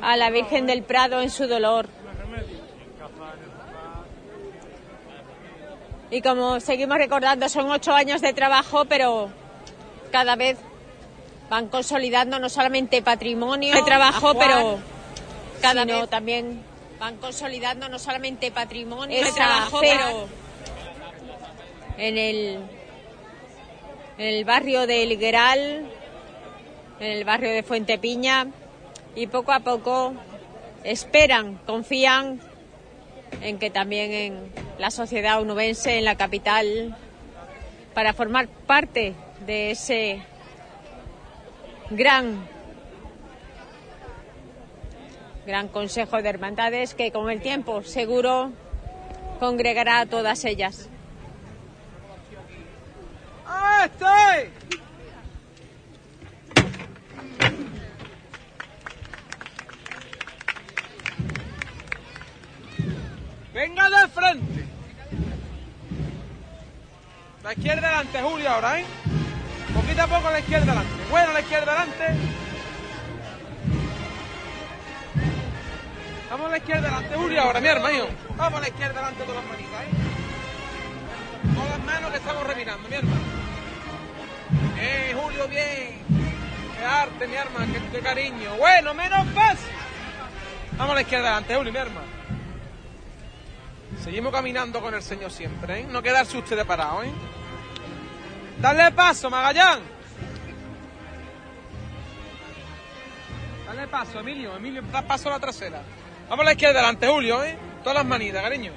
a 0.00 0.16
la 0.16 0.30
Virgen 0.30 0.66
del 0.66 0.82
Prado 0.82 1.22
en 1.22 1.30
su 1.30 1.46
dolor. 1.46 1.88
Y 6.12 6.20
como 6.20 6.60
seguimos 6.60 6.98
recordando, 6.98 7.48
son 7.48 7.70
ocho 7.70 7.94
años 7.94 8.20
de 8.20 8.34
trabajo, 8.34 8.84
pero 8.84 9.30
cada 10.10 10.36
vez 10.36 10.58
van 11.48 11.68
consolidando 11.68 12.38
no 12.38 12.50
solamente 12.50 13.00
patrimonio 13.00 13.74
de 13.74 13.82
trabajo, 13.82 14.34
pero 14.38 14.78
cada 15.62 15.86
vez 15.86 16.10
también 16.10 16.62
van 17.00 17.16
consolidando 17.16 17.88
no 17.88 17.98
solamente 17.98 18.50
patrimonio 18.50 19.24
de 19.24 19.32
trabajo, 19.32 19.80
pero 19.80 20.28
en 21.96 22.18
el 22.18 22.60
en 24.18 24.26
el 24.26 24.44
barrio 24.44 24.86
de 24.86 25.06
Ligueral, 25.06 25.90
en 27.00 27.10
el 27.10 27.24
barrio 27.24 27.52
de 27.52 27.62
Fuente 27.62 27.96
Piña, 27.96 28.48
y 29.16 29.28
poco 29.28 29.52
a 29.52 29.60
poco 29.60 30.12
esperan, 30.84 31.58
confían 31.64 32.51
en 33.40 33.58
que 33.58 33.70
también 33.70 34.12
en 34.12 34.52
la 34.78 34.90
sociedad 34.90 35.40
onubense, 35.40 35.98
en 35.98 36.04
la 36.04 36.16
capital, 36.16 36.96
para 37.94 38.12
formar 38.12 38.48
parte 38.48 39.14
de 39.46 39.70
ese 39.70 40.22
gran, 41.90 42.46
gran 45.46 45.68
consejo 45.68 46.22
de 46.22 46.28
hermandades 46.28 46.94
que 46.94 47.10
con 47.10 47.30
el 47.30 47.40
tiempo 47.40 47.82
seguro 47.82 48.52
congregará 49.40 50.00
a 50.00 50.06
todas 50.06 50.44
ellas. 50.44 50.88
¡Este! 53.84 54.50
Venga 63.52 63.90
de 63.90 64.08
frente. 64.08 64.64
La 67.42 67.52
izquierda 67.52 67.88
delante, 67.88 68.22
Julio, 68.22 68.50
ahora, 68.50 68.80
¿eh? 68.80 68.84
Poquito 69.74 70.02
a 70.02 70.06
poco 70.06 70.30
la 70.30 70.38
izquierda 70.38 70.72
delante. 70.72 70.92
Bueno, 71.10 71.32
la 71.32 71.40
izquierda 71.40 71.72
delante. 71.72 72.06
Vamos 76.30 76.46
a 76.46 76.50
la 76.50 76.56
izquierda 76.56 76.82
delante, 76.82 77.14
Julio, 77.14 77.42
ahora, 77.42 77.60
mi 77.60 77.68
hermano. 77.68 78.06
Vamos 78.36 78.58
a 78.58 78.62
la 78.62 78.68
izquierda 78.68 78.94
delante 78.94 79.24
todas 79.24 79.42
las 79.42 79.50
manitas, 79.50 79.82
¿eh? 79.82 81.54
Todas 81.54 81.70
las 81.70 81.84
manos 81.84 82.10
que 82.10 82.16
estamos 82.16 82.46
revirando, 82.46 82.88
mi 82.88 82.94
hermano. 82.94 83.20
Eh, 84.78 85.16
Julio, 85.20 85.48
bien. 85.48 85.98
Qué 86.78 86.84
arte, 86.84 87.26
mi 87.26 87.34
hermano, 87.34 87.74
qué, 87.92 88.00
cariño. 88.00 88.54
Bueno, 88.56 88.94
menos 88.94 89.26
paso. 89.34 89.62
Vamos 90.78 90.92
a 90.92 90.94
la 90.94 91.00
izquierda 91.02 91.28
delante, 91.28 91.54
Julio, 91.54 91.72
mi 91.72 91.78
hermano. 91.78 92.21
Seguimos 94.00 94.32
caminando 94.32 94.80
con 94.80 94.94
el 94.94 95.02
Señor 95.02 95.30
siempre, 95.30 95.80
¿eh? 95.80 95.86
No 95.88 96.02
quedarse 96.02 96.36
ustedes 96.36 96.64
parados, 96.64 97.04
¿eh? 97.04 97.12
Dale 98.58 98.92
paso, 98.92 99.30
Magallán. 99.30 99.80
Dale 103.66 103.88
paso, 103.88 104.20
Emilio. 104.20 104.56
Emilio, 104.56 104.82
da 104.92 105.02
paso 105.02 105.28
a 105.28 105.32
la 105.32 105.40
trasera. 105.40 105.82
Vamos 106.28 106.42
a 106.42 106.46
la 106.46 106.52
izquierda 106.52 106.80
delante, 106.80 107.06
Julio, 107.08 107.42
¿eh? 107.44 107.56
Todas 107.82 107.98
las 107.98 108.06
manitas, 108.06 108.42
cariño. 108.42 108.72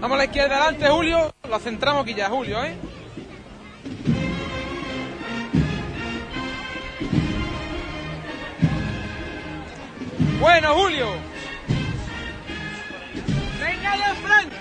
Vamos 0.00 0.14
a 0.14 0.18
la 0.18 0.24
izquierda 0.24 0.54
delante, 0.56 0.88
Julio. 0.88 1.34
Lo 1.48 1.58
centramos 1.58 2.02
aquí 2.02 2.14
ya, 2.14 2.28
Julio, 2.28 2.64
¿eh? 2.64 2.74
Bueno, 10.50 10.74
Julio. 10.74 11.06
Venga 13.60 13.96
de 13.96 14.14
frente. 14.16 14.56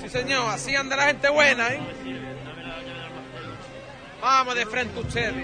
Sí, 0.00 0.08
señor, 0.08 0.48
así 0.48 0.76
anda 0.76 0.94
la 0.94 1.06
gente 1.06 1.28
buena, 1.28 1.70
¿eh? 1.70 1.80
Vamos 4.22 4.54
de 4.54 4.64
frente 4.66 5.00
ustedes. 5.00 5.34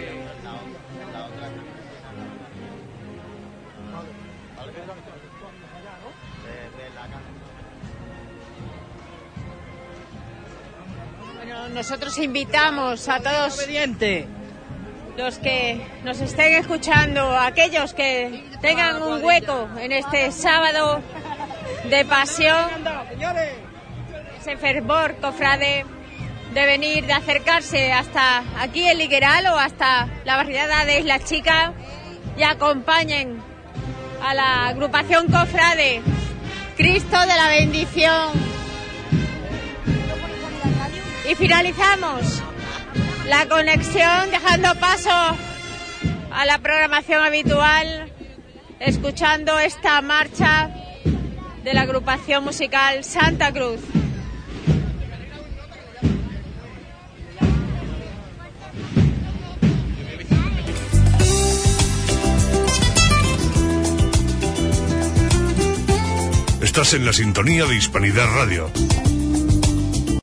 Bueno, 11.36 11.68
nosotros 11.70 12.16
invitamos 12.18 13.08
a 13.08 13.18
todos 13.18 13.66
los 15.16 15.38
que 15.38 15.80
nos 16.04 16.20
estén 16.20 16.54
escuchando, 16.54 17.36
aquellos 17.36 17.92
que 17.94 18.44
tengan 18.60 19.02
un 19.02 19.22
hueco 19.22 19.68
en 19.78 19.92
este 19.92 20.32
sábado 20.32 21.02
de 21.84 22.04
pasión, 22.04 22.70
ese 24.40 24.56
fervor 24.56 25.16
cofrade 25.16 25.84
de 26.54 26.66
venir, 26.66 27.06
de 27.06 27.12
acercarse 27.12 27.92
hasta 27.92 28.42
aquí 28.58 28.88
el 28.88 28.98
Ligueral 28.98 29.46
o 29.46 29.58
hasta 29.58 30.08
la 30.24 30.36
barriada 30.36 30.84
de 30.84 31.00
Isla 31.00 31.18
Chica 31.20 31.72
y 32.36 32.42
acompañen 32.42 33.42
a 34.22 34.34
la 34.34 34.68
agrupación 34.68 35.26
cofrade 35.26 36.02
Cristo 36.76 37.20
de 37.20 37.36
la 37.36 37.48
Bendición. 37.48 38.30
Y 41.30 41.34
finalizamos 41.34 42.42
la 43.26 43.46
conexión 43.48 44.30
dejando 44.30 44.74
paso 44.76 45.10
a 46.30 46.46
la 46.46 46.58
programación 46.58 47.22
habitual, 47.22 48.12
escuchando 48.80 49.58
esta 49.58 50.00
marcha 50.02 50.70
de 51.62 51.74
la 51.74 51.82
agrupación 51.82 52.44
musical 52.44 53.04
Santa 53.04 53.52
Cruz. 53.52 53.80
Estás 66.62 66.94
en 66.94 67.04
la 67.04 67.12
sintonía 67.12 67.66
de 67.66 67.76
Hispanidad 67.76 68.26
Radio. 68.34 68.70